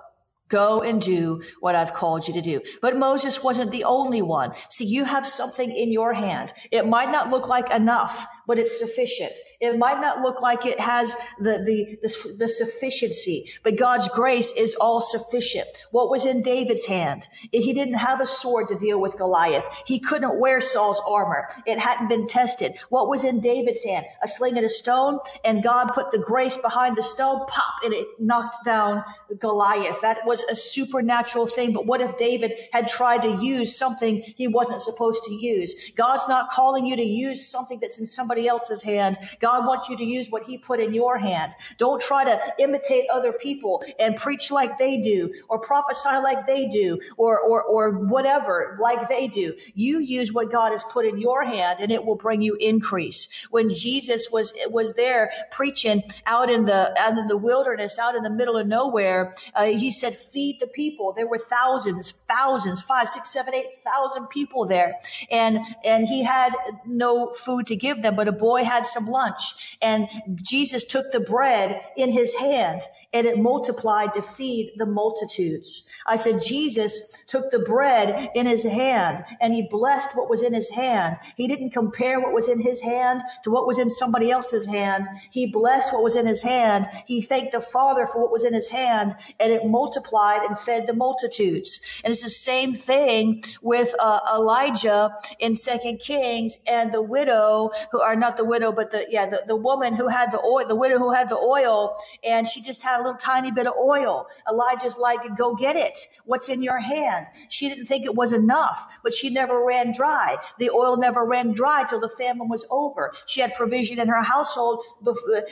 Go 0.49 0.81
and 0.81 0.99
do 0.99 1.43
what 1.61 1.75
I've 1.75 1.93
called 1.93 2.27
you 2.27 2.33
to 2.33 2.41
do. 2.41 2.63
But 2.81 2.97
Moses 2.97 3.45
wasn't 3.45 3.71
the 3.71 3.85
only 3.85 4.23
one. 4.23 4.53
See, 4.71 4.87
you 4.87 5.05
have 5.05 5.27
something 5.27 5.71
in 5.71 5.93
your 5.93 6.15
hand. 6.15 6.55
It 6.71 6.87
might 6.87 7.13
not 7.13 7.29
look 7.29 7.49
like 7.49 7.71
enough, 7.71 8.27
but 8.49 8.59
it's 8.59 8.77
sufficient. 8.77 9.31
It 9.61 9.77
might 9.77 10.01
not 10.01 10.21
look 10.21 10.41
like 10.41 10.65
it 10.65 10.81
has 10.81 11.15
the, 11.39 11.59
the, 11.65 11.99
the, 12.03 12.37
the, 12.39 12.49
sufficiency, 12.49 13.51
but 13.63 13.77
God's 13.77 14.09
grace 14.09 14.53
is 14.53 14.75
all 14.77 15.01
sufficient. 15.01 15.67
What 15.91 16.09
was 16.09 16.25
in 16.25 16.43
David's 16.43 16.87
hand? 16.87 17.29
He 17.53 17.73
didn't 17.75 17.95
have 17.95 18.21
a 18.21 18.27
sword 18.27 18.69
to 18.69 18.77
deal 18.77 19.01
with 19.01 19.19
Goliath. 19.19 19.83
He 19.85 20.01
couldn't 20.01 20.41
wear 20.41 20.61
Saul's 20.61 21.03
armor. 21.07 21.49
It 21.67 21.79
hadn't 21.79 22.09
been 22.09 22.27
tested. 22.27 22.79
What 22.89 23.09
was 23.09 23.23
in 23.23 23.41
David's 23.41 23.85
hand? 23.85 24.07
A 24.23 24.29
sling 24.29 24.57
and 24.57 24.65
a 24.65 24.71
stone, 24.71 25.19
and 25.45 25.63
God 25.63 25.89
put 25.89 26.11
the 26.11 26.19
grace 26.19 26.57
behind 26.57 26.97
the 26.97 27.03
stone, 27.03 27.45
pop, 27.49 27.75
and 27.85 27.93
it 27.93 28.07
knocked 28.19 28.65
down 28.65 29.05
Goliath. 29.41 30.01
That 30.01 30.25
was 30.25 30.43
a 30.45 30.57
supernatural 30.57 31.47
thing. 31.47 31.75
But 31.75 31.85
what 31.85 32.01
if 32.01 32.17
David 32.17 32.53
had 32.73 32.89
tried 32.89 33.23
to 33.23 33.45
use 33.45 33.77
something 33.77 34.23
he 34.23 34.49
wasn't 34.49 34.81
supposed 34.81 35.25
to 35.25 35.35
use? 35.35 35.91
God's 35.97 36.29
not 36.29 36.49
calling 36.49 36.87
you 36.87 36.97
to 36.97 37.03
use 37.03 37.47
something 37.47 37.81
that's 37.81 37.99
in 37.99 38.07
somebody 38.07 38.38
else's 38.47 38.85
hand. 38.85 39.19
God 39.41 39.49
God 39.49 39.67
wants 39.67 39.89
you 39.89 39.97
to 39.97 40.05
use 40.05 40.29
what 40.29 40.45
he 40.45 40.59
put 40.59 40.79
in 40.79 40.93
your 40.93 41.17
hand. 41.17 41.55
Don't 41.79 42.03
try 42.03 42.23
to 42.23 42.39
imitate 42.59 43.09
other 43.11 43.33
people 43.33 43.83
and 43.99 44.15
preach 44.15 44.51
like 44.51 44.79
they 44.79 44.99
do 44.99 45.33
or 45.49 45.59
prophesy 45.59 46.17
like 46.23 46.47
they 46.47 46.69
do 46.69 47.01
or, 47.17 47.41
or, 47.41 47.63
or 47.63 47.93
whatever 47.93 48.79
like 48.79 49.09
they 49.09 49.27
do. 49.27 49.55
You 49.75 50.01
use 50.01 50.33
what 50.33 50.53
God 50.53 50.73
has 50.73 50.85
put 50.85 51.07
in 51.07 51.19
your 51.19 51.45
hand 51.45 51.81
and 51.81 51.91
it 51.91 52.05
will 52.05 52.15
bring 52.15 52.43
you 52.43 52.57
increase. 52.57 53.47
When 53.51 53.71
Jesus 53.71 54.29
was, 54.31 54.53
was 54.67 54.93
there 54.95 55.33
preaching 55.51 56.03
out 56.27 56.51
in 56.51 56.67
the, 56.67 56.95
out 57.01 57.17
in 57.17 57.27
the 57.27 57.37
wilderness, 57.37 57.99
out 57.99 58.15
in 58.15 58.23
the 58.23 58.31
middle 58.31 58.57
of 58.57 58.67
nowhere, 58.67 59.33
uh, 59.55 59.65
he 59.65 59.91
said, 59.91 60.15
feed 60.15 60.59
the 60.61 60.67
people. 60.67 61.15
There 61.15 61.27
were 61.27 61.39
thousands, 61.39 62.13
thousands, 62.29 62.83
five, 62.83 63.09
six, 63.09 63.31
seven, 63.31 63.55
eight 63.55 63.79
thousand 63.83 64.27
people 64.29 64.67
there. 64.67 65.01
And, 65.31 65.61
and 65.85 66.07
he 66.07 66.23
had 66.23 66.53
no 66.87 67.33
food 67.33 67.67
to 67.69 67.77
give 67.77 68.03
them, 68.03 68.15
but 68.15 68.28
a 68.29 68.33
boy 68.33 68.65
had 68.65 68.87
some 68.87 69.09
lunch. 69.09 69.77
And 69.83 70.09
Jesus 70.37 70.85
took 70.85 71.11
the 71.11 71.21
bread 71.21 71.83
in 71.97 72.13
his 72.13 72.35
hand 72.35 72.83
and 73.13 73.27
it 73.27 73.39
multiplied 73.39 74.13
to 74.15 74.21
feed 74.21 74.73
the 74.77 74.85
multitudes. 74.85 75.89
I 76.07 76.17
said, 76.17 76.43
Jesus 76.43 77.17
took 77.27 77.51
the 77.51 77.59
bread 77.59 78.31
in 78.35 78.47
his 78.47 78.65
hand 78.65 79.25
and 79.41 79.55
he 79.55 79.63
blessed 79.63 80.15
what 80.15 80.29
was 80.29 80.43
in 80.43 80.53
his 80.53 80.71
hand. 80.71 81.17
He 81.37 81.49
didn't 81.49 81.71
compare 81.71 82.21
what 82.21 82.35
was 82.35 82.49
in 82.49 82.61
his 82.61 82.83
hand 82.83 83.23
to 83.45 83.51
what 83.51 83.67
was 83.67 83.79
in 83.79 83.89
somebody 83.89 84.31
else's 84.31 84.67
hand. 84.67 85.07
He 85.31 85.47
blessed 85.47 85.93
what 85.93 86.03
was 86.03 86.17
in 86.17 86.27
his 86.27 86.43
hand. 86.43 86.87
He 87.07 87.23
thanked 87.23 87.53
the 87.53 87.63
Father 87.63 88.07
for 88.07 88.21
what 88.21 88.31
was 88.31 88.45
in 88.45 88.53
his 88.53 88.69
hand 88.69 89.17
and 89.41 89.53
it 89.53 89.67
multiplied 89.67 90.43
and 90.43 90.59
fed 90.59 90.87
the 90.87 90.93
multitudes. 90.93 91.81
And 92.05 92.11
it's 92.11 92.23
the 92.23 92.29
same 92.29 92.75
thing 92.75 93.43
with 93.63 93.95
uh, 93.99 94.21
Elijah 94.35 95.15
in 95.39 95.57
Second 95.57 96.01
Kings 96.01 96.59
and 96.67 96.93
the 96.93 97.03
widow 97.03 97.71
who 97.91 98.03
are 98.03 98.17
not 98.17 98.37
the 98.37 98.45
widow, 98.45 98.71
but 98.71 98.91
the, 98.91 99.07
yeah, 99.09 99.25
the, 99.25 99.45
the 99.47 99.57
woman 99.57 99.95
who 99.95 100.09
had 100.09 100.31
the 100.31 100.41
oil, 100.41 100.67
the 100.67 100.77
widow 100.77 100.99
who 100.99 101.13
had 101.13 101.31
the 101.31 101.37
oil 101.37 101.97
and 102.23 102.47
she 102.47 102.61
just 102.61 102.83
had 102.83 102.98
a 102.99 103.03
little 103.03 103.19
tiny 103.19 103.51
bit 103.51 103.67
of 103.67 103.75
oil. 103.77 104.27
Elijah's 104.49 104.99
like, 104.99 105.21
go 105.37 105.55
get 105.55 105.77
it. 105.77 105.99
What's 106.25 106.49
in 106.49 106.63
your 106.63 106.79
hand? 106.79 107.27
She 107.49 107.69
didn't 107.69 107.87
think 107.87 108.05
it 108.05 108.15
was 108.15 108.33
enough, 108.33 108.99
but 109.03 109.15
she 109.15 109.31
never 109.31 109.65
ran 109.65 109.93
dry. 109.93 110.37
The 110.59 110.71
oil 110.71 110.97
never 110.97 111.25
ran 111.25 111.53
dry 111.53 111.85
till 111.85 112.01
the 112.01 112.09
famine 112.09 112.49
was 112.49 112.67
over. 112.71 113.13
She 113.27 113.41
had 113.41 113.55
provision 113.55 113.99
in 113.99 114.09
her 114.09 114.23
household 114.23 114.85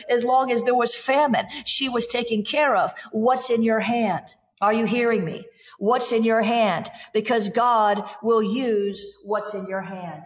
as 0.08 0.24
long 0.24 0.50
as 0.50 0.62
there 0.64 0.74
was 0.74 0.94
famine. 0.94 1.46
She 1.64 1.88
was 1.88 2.06
taken 2.06 2.44
care 2.44 2.76
of. 2.76 2.92
What's 3.12 3.50
in 3.50 3.62
your 3.62 3.80
hand? 3.80 4.34
Are 4.60 4.72
you 4.72 4.86
hearing 4.86 5.24
me? 5.24 5.44
What's 5.78 6.12
in 6.12 6.24
your 6.24 6.42
hand? 6.42 6.90
Because 7.12 7.50
God 7.50 8.08
will 8.22 8.42
use 8.42 9.04
what's 9.24 9.52
in 9.52 9.66
your 9.66 9.82
hand. 9.82 10.22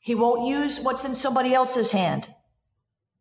He 0.00 0.14
won't 0.14 0.48
use 0.48 0.80
what's 0.80 1.04
in 1.04 1.14
somebody 1.14 1.54
else's 1.54 1.92
hand. 1.92 2.32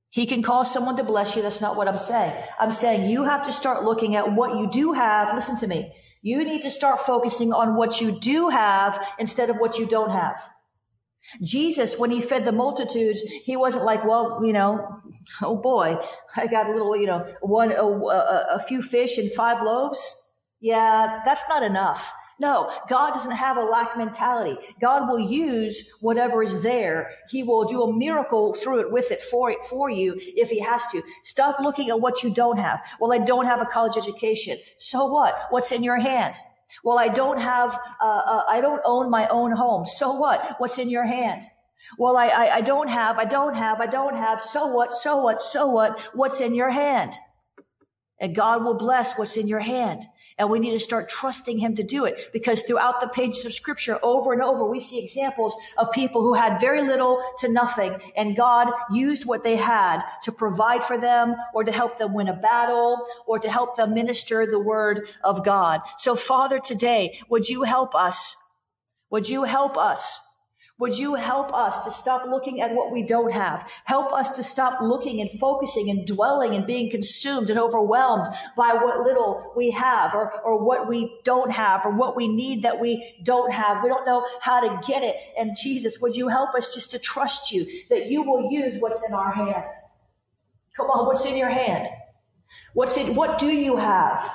He 0.09 0.25
can 0.25 0.41
cause 0.41 0.71
someone 0.71 0.95
to 0.97 1.03
bless 1.03 1.35
you. 1.35 1.41
That's 1.41 1.61
not 1.61 1.75
what 1.75 1.87
I'm 1.87 1.97
saying. 1.97 2.33
I'm 2.59 2.71
saying 2.71 3.09
you 3.09 3.25
have 3.25 3.45
to 3.45 3.51
start 3.51 3.83
looking 3.83 4.15
at 4.15 4.33
what 4.33 4.59
you 4.59 4.69
do 4.69 4.93
have. 4.93 5.35
Listen 5.35 5.57
to 5.59 5.67
me. 5.67 5.93
You 6.21 6.43
need 6.43 6.61
to 6.63 6.71
start 6.71 6.99
focusing 6.99 7.53
on 7.53 7.75
what 7.75 8.01
you 8.01 8.19
do 8.19 8.49
have 8.49 9.05
instead 9.19 9.49
of 9.49 9.57
what 9.57 9.77
you 9.77 9.85
don't 9.85 10.11
have. 10.11 10.49
Jesus, 11.43 11.99
when 11.99 12.09
he 12.09 12.21
fed 12.21 12.45
the 12.45 12.51
multitudes, 12.51 13.21
he 13.43 13.57
wasn't 13.57 13.85
like, 13.85 14.05
well, 14.05 14.41
you 14.43 14.53
know, 14.53 15.01
oh 15.41 15.57
boy, 15.57 15.97
I 16.35 16.47
got 16.47 16.69
a 16.69 16.73
little, 16.73 16.95
you 16.95 17.07
know, 17.07 17.25
one, 17.41 17.71
a, 17.71 17.83
a, 17.83 18.47
a 18.55 18.59
few 18.59 18.81
fish 18.81 19.17
and 19.17 19.31
five 19.33 19.61
loaves. 19.61 20.23
Yeah, 20.59 21.21
that's 21.25 21.43
not 21.49 21.63
enough. 21.63 22.13
No, 22.39 22.71
God 22.87 23.13
doesn't 23.13 23.31
have 23.31 23.57
a 23.57 23.61
lack 23.61 23.97
mentality. 23.97 24.57
God 24.79 25.09
will 25.09 25.19
use 25.19 25.91
whatever 26.01 26.43
is 26.43 26.61
there. 26.61 27.11
He 27.29 27.41
will 27.41 27.65
do 27.65 27.81
a 27.81 27.93
miracle 27.93 28.53
through 28.53 28.81
it, 28.81 28.91
with 28.91 29.11
it, 29.11 29.21
for 29.21 29.49
it, 29.49 29.63
for 29.65 29.89
you, 29.89 30.15
if 30.17 30.49
he 30.49 30.59
has 30.59 30.85
to. 30.87 31.01
Stop 31.23 31.59
looking 31.59 31.89
at 31.89 31.99
what 31.99 32.23
you 32.23 32.31
don't 32.31 32.57
have. 32.57 32.85
Well, 32.99 33.11
I 33.11 33.17
don't 33.17 33.45
have 33.45 33.61
a 33.61 33.65
college 33.65 33.97
education. 33.97 34.57
So 34.77 35.11
what? 35.11 35.35
What's 35.49 35.71
in 35.71 35.83
your 35.83 35.97
hand? 35.97 36.35
Well, 36.83 36.99
I 36.99 37.07
don't 37.07 37.39
have, 37.39 37.79
uh, 37.99 38.05
uh, 38.05 38.43
I 38.47 38.61
don't 38.61 38.81
own 38.85 39.09
my 39.09 39.27
own 39.29 39.51
home. 39.51 39.85
So 39.85 40.13
what? 40.13 40.55
What's 40.59 40.77
in 40.77 40.89
your 40.89 41.05
hand? 41.05 41.43
Well, 41.97 42.17
I, 42.17 42.27
I, 42.27 42.55
I 42.55 42.61
don't 42.61 42.89
have, 42.89 43.17
I 43.17 43.25
don't 43.25 43.55
have, 43.55 43.79
I 43.79 43.87
don't 43.87 44.15
have. 44.15 44.41
So 44.41 44.67
what? 44.67 44.91
So 44.91 45.21
what? 45.21 45.41
So 45.41 45.69
what? 45.69 45.99
What's 46.13 46.41
in 46.41 46.53
your 46.53 46.69
hand? 46.69 47.13
And 48.19 48.35
God 48.35 48.63
will 48.63 48.73
bless 48.73 49.17
what's 49.17 49.37
in 49.37 49.47
your 49.47 49.59
hand. 49.59 50.03
And 50.39 50.49
we 50.49 50.59
need 50.59 50.71
to 50.71 50.79
start 50.79 51.09
trusting 51.09 51.57
him 51.57 51.75
to 51.75 51.83
do 51.83 52.05
it 52.05 52.29
because 52.31 52.61
throughout 52.61 53.01
the 53.01 53.07
pages 53.07 53.45
of 53.45 53.53
scripture 53.53 53.99
over 54.03 54.33
and 54.33 54.41
over, 54.41 54.65
we 54.65 54.79
see 54.79 55.01
examples 55.01 55.55
of 55.77 55.91
people 55.91 56.21
who 56.21 56.35
had 56.35 56.59
very 56.59 56.81
little 56.81 57.21
to 57.39 57.47
nothing 57.47 57.99
and 58.15 58.35
God 58.35 58.69
used 58.91 59.25
what 59.25 59.43
they 59.43 59.55
had 59.55 60.03
to 60.23 60.31
provide 60.31 60.83
for 60.83 60.97
them 60.97 61.35
or 61.53 61.63
to 61.63 61.71
help 61.71 61.97
them 61.97 62.13
win 62.13 62.27
a 62.27 62.33
battle 62.33 63.03
or 63.25 63.39
to 63.39 63.49
help 63.49 63.77
them 63.77 63.93
minister 63.93 64.45
the 64.45 64.59
word 64.59 65.07
of 65.23 65.43
God. 65.43 65.81
So 65.97 66.15
Father, 66.15 66.59
today, 66.59 67.19
would 67.29 67.49
you 67.49 67.63
help 67.63 67.95
us? 67.95 68.35
Would 69.09 69.29
you 69.29 69.43
help 69.43 69.77
us 69.77 70.26
would 70.79 70.97
you 70.97 71.15
help 71.15 71.51
us 71.53 71.83
to 71.85 71.91
stop 71.91 72.27
looking 72.27 72.61
at 72.61 72.73
what 72.73 72.91
we 72.91 73.01
don't 73.01 73.31
have? 73.31 73.71
Help 73.85 74.13
us 74.13 74.35
to 74.35 74.43
stop 74.43 74.79
looking 74.79 75.21
and 75.21 75.39
focusing 75.39 75.89
and 75.89 76.05
dwelling 76.05 76.53
and 76.53 76.67
being 76.67 76.91
consumed 76.91 77.49
and 77.49 77.57
overwhelmed 77.57 78.27
by 78.55 78.73
what 78.73 79.01
little 79.01 79.53
we 79.55 79.71
have 79.71 80.13
or, 80.13 80.39
or 80.41 80.63
what 80.63 80.87
we 80.87 81.19
don't 81.23 81.51
have 81.51 81.83
or 81.83 81.91
what 81.91 82.15
we 82.15 82.27
need 82.27 82.61
that 82.61 82.79
we 82.79 83.15
don't 83.23 83.51
have. 83.51 83.83
We 83.83 83.89
don't 83.89 84.05
know 84.05 84.27
how 84.39 84.59
to 84.59 84.87
get 84.87 85.03
it. 85.03 85.15
And 85.37 85.57
Jesus, 85.59 85.99
would 85.99 86.15
you 86.15 86.27
help 86.27 86.53
us 86.53 86.73
just 86.75 86.91
to 86.91 86.99
trust 86.99 87.51
you 87.51 87.65
that 87.89 88.05
you 88.05 88.21
will 88.21 88.51
use 88.51 88.79
what's 88.79 89.07
in 89.09 89.15
our 89.15 89.31
hand? 89.31 89.65
Come 90.75 90.87
on, 90.91 91.07
what's 91.07 91.25
in 91.25 91.35
your 91.35 91.49
hand? 91.49 91.87
What's 92.75 92.97
in, 92.97 93.15
what 93.15 93.39
do 93.39 93.47
you 93.47 93.77
have? 93.77 94.31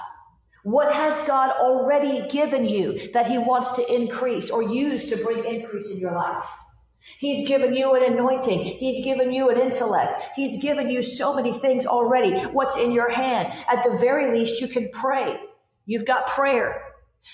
What 0.64 0.94
has 0.94 1.26
God 1.26 1.50
already 1.50 2.28
given 2.28 2.66
you 2.66 3.10
that 3.12 3.26
he 3.26 3.36
wants 3.36 3.72
to 3.72 3.94
increase 3.94 4.48
or 4.50 4.62
use 4.62 5.06
to 5.10 5.16
bring 5.16 5.44
increase 5.44 5.92
in 5.92 5.98
your 5.98 6.12
life? 6.12 6.44
He's 7.18 7.48
given 7.48 7.74
you 7.74 7.94
an 7.94 8.12
anointing. 8.12 8.62
He's 8.62 9.04
given 9.04 9.32
you 9.32 9.50
an 9.50 9.60
intellect. 9.60 10.22
He's 10.36 10.62
given 10.62 10.88
you 10.88 11.02
so 11.02 11.34
many 11.34 11.52
things 11.52 11.84
already. 11.84 12.38
What's 12.46 12.76
in 12.76 12.92
your 12.92 13.10
hand? 13.10 13.52
At 13.68 13.82
the 13.82 13.98
very 13.98 14.38
least, 14.38 14.60
you 14.60 14.68
can 14.68 14.88
pray. 14.92 15.36
You've 15.84 16.04
got 16.04 16.28
prayer. 16.28 16.80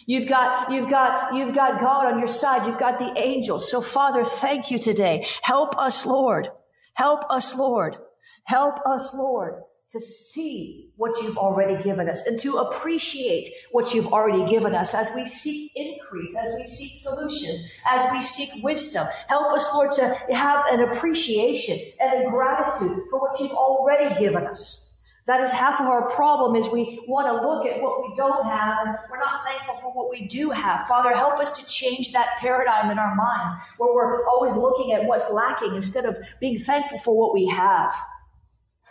You've 0.06 0.26
got, 0.26 0.72
you've 0.72 0.88
got, 0.88 1.34
you've 1.34 1.54
got 1.54 1.80
God 1.80 2.06
on 2.06 2.18
your 2.18 2.28
side. 2.28 2.66
You've 2.66 2.78
got 2.78 2.98
the 2.98 3.12
angels. 3.18 3.70
So 3.70 3.82
Father, 3.82 4.24
thank 4.24 4.70
you 4.70 4.78
today. 4.78 5.26
Help 5.42 5.78
us, 5.78 6.06
Lord. 6.06 6.48
Help 6.94 7.24
us, 7.28 7.54
Lord. 7.54 7.96
Help 8.44 8.78
us, 8.86 9.14
Lord 9.14 9.62
to 9.90 10.00
see 10.00 10.90
what 10.96 11.16
you've 11.22 11.38
already 11.38 11.82
given 11.82 12.10
us 12.10 12.26
and 12.26 12.38
to 12.38 12.58
appreciate 12.58 13.50
what 13.72 13.94
you've 13.94 14.12
already 14.12 14.48
given 14.50 14.74
us 14.74 14.92
as 14.92 15.10
we 15.14 15.26
seek 15.26 15.72
increase, 15.74 16.36
as 16.36 16.56
we 16.56 16.66
seek 16.66 16.92
solutions, 16.98 17.70
as 17.86 18.04
we 18.12 18.20
seek 18.20 18.62
wisdom. 18.62 19.06
Help 19.28 19.50
us, 19.54 19.66
Lord, 19.72 19.92
to 19.92 20.14
have 20.30 20.66
an 20.66 20.80
appreciation 20.80 21.78
and 22.00 22.26
a 22.26 22.30
gratitude 22.30 23.02
for 23.10 23.18
what 23.18 23.40
you've 23.40 23.52
already 23.52 24.14
given 24.20 24.46
us. 24.46 24.98
That 25.24 25.40
is 25.42 25.50
half 25.50 25.80
of 25.80 25.86
our 25.86 26.10
problem 26.10 26.54
is 26.56 26.70
we 26.70 27.04
want 27.06 27.26
to 27.26 27.46
look 27.46 27.66
at 27.66 27.82
what 27.82 28.02
we 28.02 28.14
don't 28.16 28.46
have 28.46 28.86
and 28.86 28.96
we're 29.10 29.18
not 29.18 29.44
thankful 29.44 29.78
for 29.78 29.92
what 29.92 30.10
we 30.10 30.26
do 30.26 30.50
have. 30.50 30.86
Father, 30.86 31.14
help 31.14 31.38
us 31.38 31.52
to 31.52 31.66
change 31.66 32.12
that 32.12 32.38
paradigm 32.38 32.90
in 32.90 32.98
our 32.98 33.14
mind 33.14 33.60
where 33.78 33.94
we're 33.94 34.26
always 34.26 34.54
looking 34.54 34.92
at 34.92 35.04
what's 35.04 35.30
lacking 35.30 35.74
instead 35.74 36.04
of 36.04 36.16
being 36.40 36.58
thankful 36.58 36.98
for 36.98 37.16
what 37.16 37.32
we 37.32 37.46
have. 37.46 37.94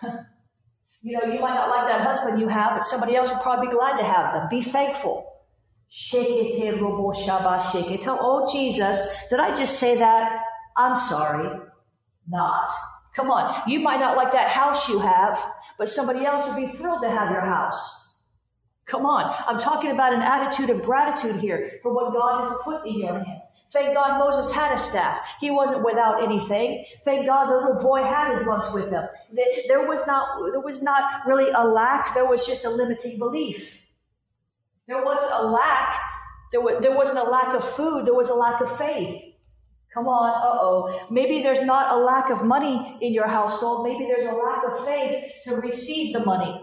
You 1.07 1.13
know, 1.13 1.33
you 1.33 1.39
might 1.39 1.55
not 1.55 1.69
like 1.69 1.87
that 1.87 2.01
husband 2.01 2.37
you 2.37 2.49
have, 2.49 2.73
but 2.73 2.83
somebody 2.83 3.15
else 3.15 3.31
will 3.31 3.39
probably 3.39 3.67
be 3.67 3.73
glad 3.73 3.95
to 3.95 4.03
have 4.03 4.33
them. 4.33 4.49
Be 4.49 4.61
thankful. 4.61 5.25
Oh 8.19 8.49
Jesus, 8.51 9.15
did 9.29 9.39
I 9.39 9.55
just 9.55 9.79
say 9.79 9.97
that? 9.99 10.41
I'm 10.75 10.97
sorry. 10.97 11.61
Not. 12.27 12.69
Come 13.15 13.31
on. 13.31 13.61
You 13.69 13.79
might 13.79 14.01
not 14.01 14.17
like 14.17 14.33
that 14.33 14.49
house 14.49 14.89
you 14.89 14.99
have, 14.99 15.41
but 15.77 15.87
somebody 15.87 16.25
else 16.25 16.45
would 16.45 16.57
be 16.57 16.73
thrilled 16.73 17.03
to 17.03 17.09
have 17.09 17.31
your 17.31 17.39
house. 17.39 18.17
Come 18.85 19.05
on. 19.05 19.33
I'm 19.47 19.59
talking 19.59 19.91
about 19.91 20.13
an 20.13 20.21
attitude 20.21 20.69
of 20.69 20.81
gratitude 20.81 21.37
here 21.37 21.79
for 21.83 21.93
what 21.93 22.11
God 22.11 22.41
has 22.41 22.53
put 22.65 22.85
in 22.85 22.99
your 22.99 23.13
hand. 23.13 23.36
Thank 23.71 23.93
God 23.95 24.19
Moses 24.19 24.51
had 24.51 24.73
a 24.73 24.77
staff. 24.77 25.35
He 25.41 25.51
wasn't 25.51 25.83
without 25.83 26.23
anything. 26.23 26.85
Thank 27.03 27.27
God 27.27 27.49
the 27.49 27.55
little 27.55 27.81
boy 27.81 28.03
had 28.03 28.37
his 28.37 28.47
lunch 28.47 28.65
with 28.73 28.89
him. 28.89 29.03
There 29.67 29.87
was 29.87 30.07
not, 30.07 30.39
there 30.51 30.61
was 30.61 30.81
not 30.81 31.25
really 31.25 31.51
a 31.51 31.65
lack. 31.65 32.13
There 32.13 32.25
was 32.25 32.45
just 32.45 32.63
a 32.63 32.69
limiting 32.69 33.17
belief. 33.17 33.83
There 34.87 35.03
wasn't 35.03 35.31
a 35.33 35.47
lack. 35.47 35.99
There, 36.51 36.61
was, 36.61 36.81
there 36.81 36.95
wasn't 36.95 37.19
a 37.19 37.29
lack 37.29 37.53
of 37.53 37.63
food. 37.63 38.05
There 38.05 38.13
was 38.13 38.29
a 38.29 38.35
lack 38.35 38.61
of 38.61 38.77
faith. 38.77 39.21
Come 39.93 40.07
on, 40.07 40.29
uh 40.29 40.61
oh. 40.61 41.07
Maybe 41.09 41.41
there's 41.41 41.61
not 41.61 41.91
a 41.91 41.97
lack 41.97 42.29
of 42.29 42.45
money 42.45 42.97
in 43.01 43.13
your 43.13 43.27
household. 43.27 43.85
Maybe 43.85 44.05
there's 44.05 44.29
a 44.29 44.33
lack 44.33 44.63
of 44.63 44.85
faith 44.85 45.33
to 45.45 45.55
receive 45.55 46.13
the 46.13 46.23
money. 46.23 46.61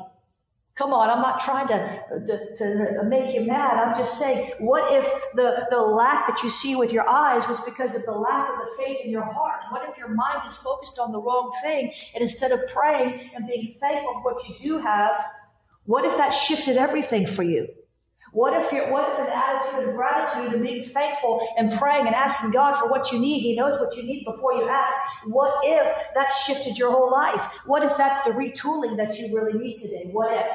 Come 0.77 0.93
on, 0.93 1.09
I'm 1.09 1.23
not 1.23 1.39
trying 1.39 1.69
to, 1.69 2.03
to, 2.27 2.57
to, 2.57 3.05
make 3.05 3.33
you 3.33 3.43
mad. 3.43 3.79
I'm 3.79 3.97
just 3.97 4.19
saying, 4.19 4.51
what 4.59 4.93
if 4.93 5.05
the, 5.35 5.69
the 5.71 5.79
lack 5.79 6.27
that 6.27 6.43
you 6.43 6.51
see 6.51 6.75
with 6.75 6.93
your 6.93 7.09
eyes 7.09 7.47
was 7.49 7.61
because 7.61 7.95
of 7.95 8.05
the 8.05 8.13
lack 8.13 8.51
of 8.51 8.57
the 8.57 8.83
faith 8.83 8.99
in 9.05 9.11
your 9.13 9.23
heart? 9.23 9.61
What 9.71 9.89
if 9.89 9.97
your 9.97 10.09
mind 10.09 10.41
is 10.45 10.57
focused 10.57 10.99
on 10.99 11.13
the 11.13 11.21
wrong 11.21 11.53
thing 11.63 11.93
and 12.15 12.23
instead 12.23 12.51
of 12.51 12.67
praying 12.67 13.31
and 13.37 13.47
being 13.47 13.77
thankful 13.79 14.15
for 14.15 14.33
what 14.33 14.49
you 14.49 14.57
do 14.59 14.79
have, 14.79 15.17
what 15.85 16.05
if 16.05 16.17
that 16.17 16.31
shifted 16.31 16.77
everything 16.77 17.25
for 17.25 17.45
you? 17.45 17.69
What 18.35 18.53
if 18.61 18.73
you're, 18.73 18.91
what 18.91 19.13
if 19.13 19.19
an 19.21 19.29
attitude 19.33 19.89
of 19.89 19.95
gratitude 19.95 20.55
and 20.55 20.61
being 20.61 20.83
thankful 20.83 21.41
and 21.57 21.71
praying 21.73 22.07
and 22.07 22.17
asking 22.17 22.51
God 22.51 22.75
for 22.75 22.89
what 22.89 23.13
you 23.13 23.21
need? 23.21 23.39
He 23.39 23.55
knows 23.55 23.79
what 23.79 23.97
you 23.97 24.03
need 24.03 24.25
before 24.25 24.55
you 24.55 24.69
ask. 24.69 24.93
What 25.27 25.55
if 25.63 25.97
that 26.17 26.31
shifted 26.31 26.77
your 26.77 26.91
whole 26.91 27.13
life? 27.13 27.43
What 27.65 27.85
if 27.85 27.97
that's 27.97 28.25
the 28.25 28.31
retooling 28.31 28.97
that 28.97 29.17
you 29.21 29.33
really 29.33 29.57
need 29.57 29.77
today? 29.77 30.09
What 30.11 30.33
if? 30.33 30.53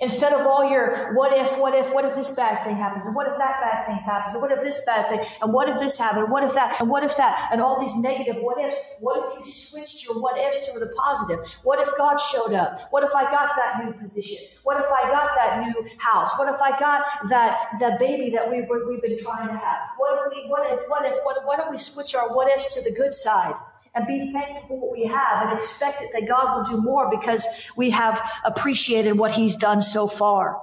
Instead 0.00 0.32
of 0.32 0.46
all 0.46 0.68
your 0.68 1.14
what 1.14 1.32
if, 1.36 1.58
what 1.58 1.74
if, 1.74 1.92
what 1.94 2.04
if 2.04 2.14
this 2.14 2.34
bad 2.36 2.62
thing 2.64 2.76
happens, 2.76 3.06
and 3.06 3.14
what 3.14 3.26
if 3.26 3.36
that 3.38 3.60
bad 3.60 3.86
thing 3.86 3.96
happens, 4.04 4.34
and 4.34 4.42
what 4.42 4.52
if 4.52 4.62
this 4.62 4.80
bad 4.84 5.08
thing, 5.08 5.20
and 5.40 5.52
what 5.52 5.68
if 5.68 5.78
this 5.78 5.96
happened, 5.96 6.24
and 6.24 6.32
what 6.32 6.44
if 6.44 6.54
that, 6.54 6.80
and 6.80 6.90
what 6.90 7.02
if 7.02 7.16
that, 7.16 7.48
and 7.50 7.60
all 7.60 7.80
these 7.80 7.96
negative 7.96 8.36
what 8.40 8.62
ifs, 8.64 8.76
what 9.00 9.32
if 9.32 9.46
you 9.46 9.50
switched 9.50 10.04
your 10.04 10.20
what 10.20 10.38
ifs 10.38 10.68
to 10.68 10.78
the 10.78 10.88
positive? 10.88 11.40
What 11.62 11.80
if 11.80 11.90
God 11.96 12.16
showed 12.16 12.52
up? 12.52 12.88
What 12.90 13.02
if 13.02 13.14
I 13.14 13.24
got 13.24 13.56
that 13.56 13.84
new 13.84 13.92
position? 13.94 14.46
What 14.62 14.78
if 14.78 14.86
I 14.86 15.10
got 15.10 15.34
that 15.36 15.66
new 15.66 15.88
house? 15.98 16.38
What 16.38 16.52
if 16.52 16.60
I 16.60 16.78
got 16.78 17.28
that, 17.30 17.78
that 17.80 17.98
baby 17.98 18.30
that 18.30 18.48
we 18.48 18.66
we've 18.88 19.02
been 19.02 19.18
trying 19.18 19.48
to 19.48 19.56
have? 19.56 19.78
What 19.96 20.18
if 20.18 20.32
we, 20.32 20.50
what 20.50 20.70
if, 20.70 20.80
what 20.88 21.04
if, 21.06 21.18
what, 21.24 21.44
why 21.46 21.56
don't 21.56 21.70
we 21.70 21.78
switch 21.78 22.14
our 22.14 22.34
what 22.34 22.52
ifs 22.52 22.74
to 22.74 22.82
the 22.82 22.94
good 22.94 23.14
side? 23.14 23.54
And 23.98 24.06
be 24.06 24.32
thankful 24.32 24.62
for 24.68 24.80
what 24.80 24.92
we 24.92 25.04
have 25.06 25.48
and 25.48 25.52
expect 25.52 26.02
that 26.12 26.28
God 26.28 26.56
will 26.56 26.64
do 26.64 26.80
more 26.80 27.10
because 27.10 27.44
we 27.76 27.90
have 27.90 28.22
appreciated 28.44 29.18
what 29.18 29.32
He's 29.32 29.56
done 29.56 29.82
so 29.82 30.06
far. 30.06 30.60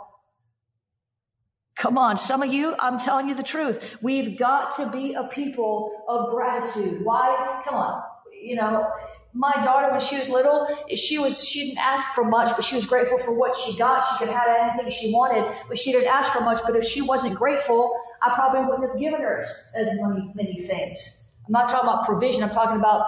Come 1.75 1.97
on, 1.97 2.17
some 2.17 2.41
of 2.41 2.53
you, 2.53 2.73
I'm 2.79 2.97
telling 2.99 3.27
you 3.27 3.35
the 3.35 3.43
truth. 3.43 3.97
We've 4.01 4.37
got 4.37 4.77
to 4.77 4.89
be 4.89 5.13
a 5.13 5.25
people 5.25 5.91
of 6.07 6.31
gratitude. 6.31 7.03
Why? 7.03 7.61
Come 7.65 7.75
on. 7.75 8.01
You 8.41 8.55
know, 8.55 8.89
my 9.33 9.51
daughter, 9.65 9.91
when 9.91 9.99
she 9.99 10.17
was 10.17 10.29
little, 10.29 10.67
she 10.95 11.19
was 11.19 11.45
she 11.45 11.65
didn't 11.65 11.79
ask 11.79 12.15
for 12.15 12.23
much, 12.23 12.55
but 12.55 12.63
she 12.63 12.75
was 12.75 12.85
grateful 12.85 13.17
for 13.17 13.33
what 13.33 13.57
she 13.57 13.77
got. 13.77 14.05
She 14.07 14.19
could 14.19 14.33
have 14.33 14.47
anything 14.47 14.89
she 14.89 15.11
wanted, 15.11 15.53
but 15.67 15.77
she 15.77 15.91
didn't 15.91 16.07
ask 16.07 16.31
for 16.31 16.41
much. 16.41 16.61
But 16.65 16.77
if 16.77 16.85
she 16.85 17.01
wasn't 17.01 17.35
grateful, 17.35 17.91
I 18.21 18.33
probably 18.33 18.61
wouldn't 18.61 18.89
have 18.89 18.99
given 18.99 19.19
her 19.19 19.45
as 19.75 19.99
many 19.99 20.31
many 20.35 20.59
things. 20.59 21.24
I'm 21.47 21.51
not 21.51 21.69
talking 21.69 21.89
about 21.89 22.05
provision. 22.05 22.43
I'm 22.43 22.49
talking 22.49 22.77
about, 22.77 23.07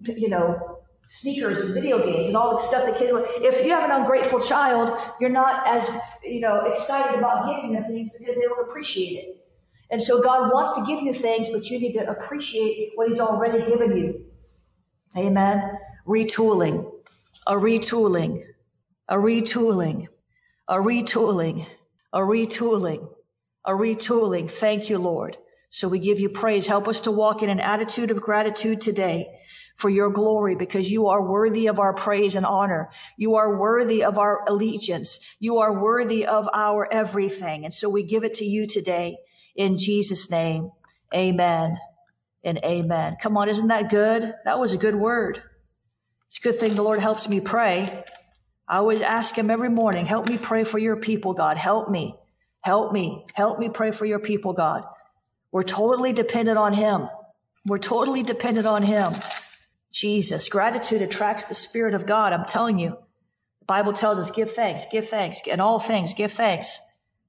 you 0.00 0.28
know, 0.28 0.78
sneakers 1.04 1.58
and 1.58 1.74
video 1.74 2.04
games 2.04 2.28
and 2.28 2.36
all 2.36 2.56
the 2.56 2.62
stuff 2.62 2.84
that 2.84 2.98
kids 2.98 3.12
want. 3.12 3.26
If 3.42 3.64
you 3.64 3.72
have 3.72 3.88
an 3.88 3.92
ungrateful 3.92 4.40
child, 4.40 4.96
you're 5.20 5.30
not 5.30 5.66
as, 5.66 5.88
you 6.24 6.40
know, 6.40 6.60
excited 6.66 7.18
about 7.18 7.46
giving 7.46 7.72
them 7.72 7.84
things 7.84 8.10
because 8.18 8.34
they 8.34 8.42
don't 8.42 8.68
appreciate 8.68 9.24
it. 9.24 9.44
And 9.90 10.02
so 10.02 10.20
God 10.20 10.52
wants 10.52 10.72
to 10.74 10.84
give 10.84 11.00
you 11.00 11.12
things, 11.12 11.48
but 11.50 11.68
you 11.70 11.78
need 11.80 11.92
to 11.94 12.08
appreciate 12.10 12.90
what 12.96 13.08
He's 13.08 13.20
already 13.20 13.58
given 13.66 13.96
you. 13.96 14.24
Amen. 15.16 15.78
Retooling, 16.06 16.90
a 17.46 17.54
retooling, 17.54 18.42
a 19.08 19.16
retooling, 19.16 20.08
a 20.66 20.76
retooling, 20.76 21.66
a 22.12 22.18
retooling, 22.18 23.08
a 23.64 23.70
retooling. 23.70 24.50
Thank 24.50 24.90
you, 24.90 24.98
Lord. 24.98 25.38
So 25.76 25.88
we 25.88 25.98
give 25.98 26.20
you 26.20 26.30
praise. 26.30 26.66
Help 26.66 26.88
us 26.88 27.02
to 27.02 27.10
walk 27.10 27.42
in 27.42 27.50
an 27.50 27.60
attitude 27.60 28.10
of 28.10 28.22
gratitude 28.22 28.80
today 28.80 29.26
for 29.76 29.90
your 29.90 30.08
glory 30.08 30.56
because 30.56 30.90
you 30.90 31.08
are 31.08 31.22
worthy 31.22 31.66
of 31.66 31.78
our 31.78 31.92
praise 31.92 32.34
and 32.34 32.46
honor. 32.46 32.88
You 33.18 33.34
are 33.34 33.58
worthy 33.58 34.02
of 34.02 34.16
our 34.16 34.42
allegiance. 34.48 35.20
You 35.38 35.58
are 35.58 35.78
worthy 35.78 36.24
of 36.24 36.48
our 36.50 36.90
everything. 36.90 37.66
And 37.66 37.74
so 37.74 37.90
we 37.90 38.04
give 38.04 38.24
it 38.24 38.36
to 38.36 38.46
you 38.46 38.66
today 38.66 39.18
in 39.54 39.76
Jesus 39.76 40.30
name. 40.30 40.70
Amen 41.14 41.76
and 42.42 42.56
amen. 42.64 43.18
Come 43.20 43.36
on. 43.36 43.50
Isn't 43.50 43.68
that 43.68 43.90
good? 43.90 44.32
That 44.46 44.58
was 44.58 44.72
a 44.72 44.78
good 44.78 44.96
word. 44.96 45.42
It's 46.28 46.38
a 46.38 46.42
good 46.42 46.58
thing 46.58 46.74
the 46.74 46.82
Lord 46.82 47.00
helps 47.00 47.28
me 47.28 47.40
pray. 47.40 48.02
I 48.66 48.78
always 48.78 49.02
ask 49.02 49.36
him 49.36 49.50
every 49.50 49.68
morning, 49.68 50.06
help 50.06 50.26
me 50.26 50.38
pray 50.38 50.64
for 50.64 50.78
your 50.78 50.96
people, 50.96 51.34
God. 51.34 51.58
Help 51.58 51.90
me. 51.90 52.16
Help 52.62 52.94
me. 52.94 53.26
Help 53.34 53.58
me 53.58 53.68
pray 53.68 53.90
for 53.90 54.06
your 54.06 54.20
people, 54.20 54.54
God. 54.54 54.84
We're 55.52 55.62
totally 55.62 56.12
dependent 56.12 56.58
on 56.58 56.72
Him. 56.72 57.08
We're 57.64 57.78
totally 57.78 58.22
dependent 58.22 58.66
on 58.66 58.82
Him. 58.82 59.14
Jesus. 59.92 60.48
Gratitude 60.48 61.02
attracts 61.02 61.44
the 61.46 61.54
Spirit 61.54 61.94
of 61.94 62.06
God. 62.06 62.32
I'm 62.32 62.44
telling 62.44 62.78
you. 62.78 62.90
The 63.60 63.66
Bible 63.66 63.92
tells 63.92 64.18
us 64.18 64.30
give 64.30 64.52
thanks, 64.52 64.84
give 64.92 65.08
thanks, 65.08 65.40
and 65.50 65.60
all 65.60 65.80
things, 65.80 66.14
give 66.14 66.32
thanks. 66.32 66.78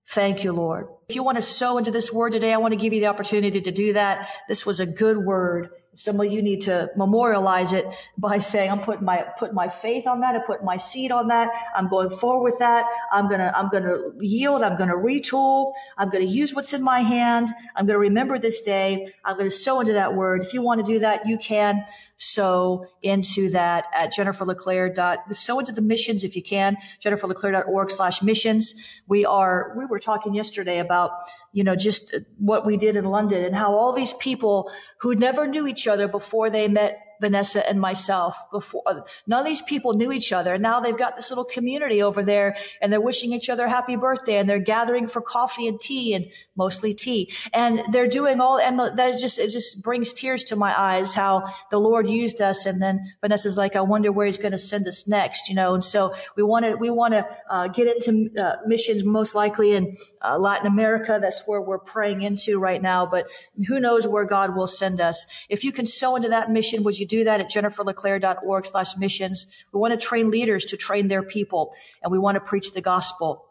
Thank 0.09 0.43
you, 0.43 0.53
Lord. 0.53 0.87
If 1.09 1.15
you 1.15 1.23
want 1.23 1.37
to 1.37 1.41
sow 1.41 1.77
into 1.77 1.91
this 1.91 2.13
word 2.13 2.31
today, 2.31 2.53
I 2.53 2.57
want 2.57 2.73
to 2.73 2.79
give 2.79 2.93
you 2.93 2.99
the 2.99 3.07
opportunity 3.07 3.61
to 3.61 3.71
do 3.71 3.93
that. 3.93 4.29
This 4.47 4.65
was 4.65 4.79
a 4.79 4.85
good 4.85 5.17
word. 5.17 5.69
Some 5.97 6.19
of 6.19 6.31
you 6.31 6.43
need 6.43 6.61
to 6.61 6.91
memorialize 6.95 7.73
it 7.73 7.87
by 8.19 8.37
saying, 8.37 8.69
I'm 8.69 8.81
putting 8.81 9.03
my, 9.03 9.25
putting 9.39 9.55
my 9.55 9.67
faith 9.67 10.05
on 10.05 10.19
that. 10.19 10.35
I 10.35 10.39
put 10.45 10.63
my 10.63 10.77
seed 10.77 11.11
on 11.11 11.29
that. 11.29 11.49
I'm 11.75 11.89
going 11.89 12.11
forward 12.11 12.43
with 12.43 12.59
that. 12.59 12.85
I'm 13.11 13.27
going 13.27 13.39
to, 13.39 13.57
I'm 13.57 13.69
going 13.69 13.81
to 13.81 14.13
yield. 14.19 14.61
I'm 14.61 14.77
going 14.77 14.89
to 14.89 14.95
retool. 14.95 15.73
I'm 15.97 16.11
going 16.11 16.23
to 16.23 16.31
use 16.31 16.53
what's 16.53 16.71
in 16.73 16.83
my 16.83 16.99
hand. 16.99 17.49
I'm 17.75 17.87
going 17.87 17.95
to 17.95 17.99
remember 17.99 18.37
this 18.37 18.61
day. 18.61 19.11
I'm 19.25 19.37
going 19.37 19.49
to 19.49 19.55
sow 19.55 19.79
into 19.79 19.93
that 19.93 20.13
word. 20.13 20.45
If 20.45 20.53
you 20.53 20.61
want 20.61 20.85
to 20.85 20.91
do 20.91 20.99
that, 20.99 21.27
you 21.27 21.39
can 21.39 21.83
sow 22.17 22.85
into 23.01 23.49
that 23.51 23.85
at 23.93 24.11
jenniferleclaire 24.11 24.93
sow 25.35 25.59
into 25.59 25.71
the 25.71 25.81
missions 25.81 26.23
if 26.23 26.35
you 26.35 26.41
can, 26.41 26.77
jenniferleclaire.org 27.03 27.91
slash 27.91 28.21
missions. 28.21 29.01
We 29.07 29.25
are, 29.25 29.73
we 29.77 29.85
were 29.85 29.99
talking 29.99 30.33
yesterday 30.33 30.79
about, 30.79 31.11
you 31.53 31.63
know, 31.63 31.75
just 31.75 32.15
what 32.37 32.65
we 32.65 32.77
did 32.77 32.97
in 32.97 33.05
London 33.05 33.43
and 33.43 33.55
how 33.55 33.73
all 33.73 33.93
these 33.93 34.13
people 34.13 34.71
who 34.99 35.15
never 35.15 35.47
knew 35.47 35.67
each 35.67 35.86
other 35.87 36.07
before 36.07 36.49
they 36.49 36.67
met 36.67 37.06
Vanessa 37.21 37.67
and 37.67 37.79
myself 37.79 38.35
before. 38.51 39.05
None 39.25 39.39
of 39.39 39.45
these 39.45 39.61
people 39.61 39.93
knew 39.93 40.11
each 40.11 40.31
other. 40.31 40.57
Now 40.57 40.79
they've 40.79 40.97
got 40.97 41.15
this 41.15 41.29
little 41.29 41.45
community 41.45 42.01
over 42.01 42.23
there 42.23 42.55
and 42.81 42.91
they're 42.91 43.01
wishing 43.01 43.33
each 43.33 43.49
other 43.49 43.67
happy 43.67 43.95
birthday 43.95 44.37
and 44.37 44.49
they're 44.49 44.59
gathering 44.59 45.07
for 45.07 45.21
coffee 45.21 45.67
and 45.67 45.79
tea 45.79 46.13
and 46.13 46.27
mostly 46.55 46.93
tea. 46.93 47.31
And 47.53 47.83
they're 47.91 48.07
doing 48.07 48.41
all, 48.41 48.59
and 48.59 48.79
that 48.79 49.19
just, 49.19 49.39
it 49.39 49.49
just 49.49 49.81
brings 49.81 50.13
tears 50.13 50.43
to 50.45 50.55
my 50.55 50.79
eyes 50.79 51.15
how 51.15 51.45
the 51.71 51.79
Lord 51.79 52.09
used 52.09 52.41
us. 52.41 52.65
And 52.65 52.81
then 52.81 53.13
Vanessa's 53.21 53.57
like, 53.57 53.75
I 53.75 53.81
wonder 53.81 54.11
where 54.11 54.25
he's 54.25 54.37
going 54.37 54.51
to 54.51 54.57
send 54.57 54.87
us 54.87 55.07
next, 55.07 55.49
you 55.49 55.55
know? 55.55 55.73
And 55.73 55.83
so 55.83 56.13
we 56.35 56.43
want 56.43 56.65
to, 56.65 56.75
we 56.75 56.89
want 56.89 57.13
to 57.13 57.27
uh, 57.49 57.67
get 57.67 57.87
into 57.87 58.29
uh, 58.39 58.57
missions 58.65 59.03
most 59.03 59.35
likely 59.35 59.73
in 59.73 59.97
uh, 60.21 60.37
Latin 60.37 60.67
America. 60.67 61.17
That's 61.21 61.47
where 61.47 61.61
we're 61.61 61.79
praying 61.79 62.21
into 62.21 62.59
right 62.59 62.81
now. 62.81 63.05
But 63.05 63.29
who 63.67 63.79
knows 63.79 64.07
where 64.07 64.25
God 64.25 64.55
will 64.55 64.67
send 64.67 65.01
us. 65.01 65.25
If 65.49 65.63
you 65.63 65.71
can 65.71 65.87
sow 65.87 66.15
into 66.15 66.29
that 66.29 66.51
mission, 66.51 66.83
would 66.83 66.99
you 66.99 67.06
do 67.07 67.23
that 67.23 67.39
at 67.39 67.49
jenniferleclaire.org 67.49 68.65
slash 68.65 68.97
missions. 68.97 69.47
We 69.73 69.79
want 69.79 69.99
to 69.99 70.05
train 70.05 70.29
leaders 70.29 70.65
to 70.65 70.77
train 70.77 71.07
their 71.07 71.23
people 71.23 71.73
and 72.03 72.11
we 72.11 72.19
want 72.19 72.35
to 72.35 72.41
preach 72.41 72.73
the 72.73 72.81
gospel. 72.81 73.45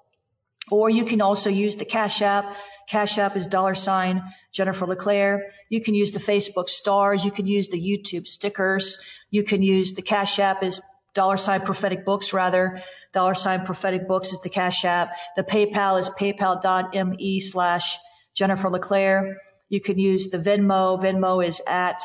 Or 0.70 0.90
you 0.90 1.04
can 1.04 1.20
also 1.20 1.48
use 1.48 1.76
the 1.76 1.84
Cash 1.84 2.22
App. 2.22 2.56
Cash 2.88 3.18
App 3.18 3.36
is 3.36 3.46
dollar 3.46 3.74
sign 3.74 4.22
Jennifer 4.52 4.86
LeClaire. 4.86 5.46
You 5.68 5.80
can 5.80 5.94
use 5.94 6.12
the 6.12 6.18
Facebook 6.18 6.68
stars. 6.68 7.24
You 7.24 7.30
can 7.30 7.46
use 7.46 7.68
the 7.68 7.80
YouTube 7.80 8.26
stickers. 8.26 9.00
You 9.30 9.42
can 9.42 9.62
use 9.62 9.94
the 9.94 10.02
Cash 10.02 10.38
App 10.38 10.62
is 10.62 10.80
dollar 11.14 11.36
sign 11.36 11.62
prophetic 11.62 12.04
books 12.04 12.32
rather. 12.32 12.82
Dollar 13.12 13.34
sign 13.34 13.64
prophetic 13.64 14.06
books 14.06 14.32
is 14.32 14.40
the 14.40 14.50
Cash 14.50 14.84
App. 14.84 15.14
The 15.36 15.44
PayPal 15.44 15.98
is 15.98 16.10
paypal.me 16.10 17.40
slash 17.40 17.98
Jennifer 18.34 18.68
LeClaire. 18.68 19.36
You 19.68 19.80
can 19.80 19.98
use 19.98 20.28
the 20.28 20.38
Venmo. 20.38 21.00
Venmo 21.00 21.44
is 21.44 21.60
at 21.66 22.00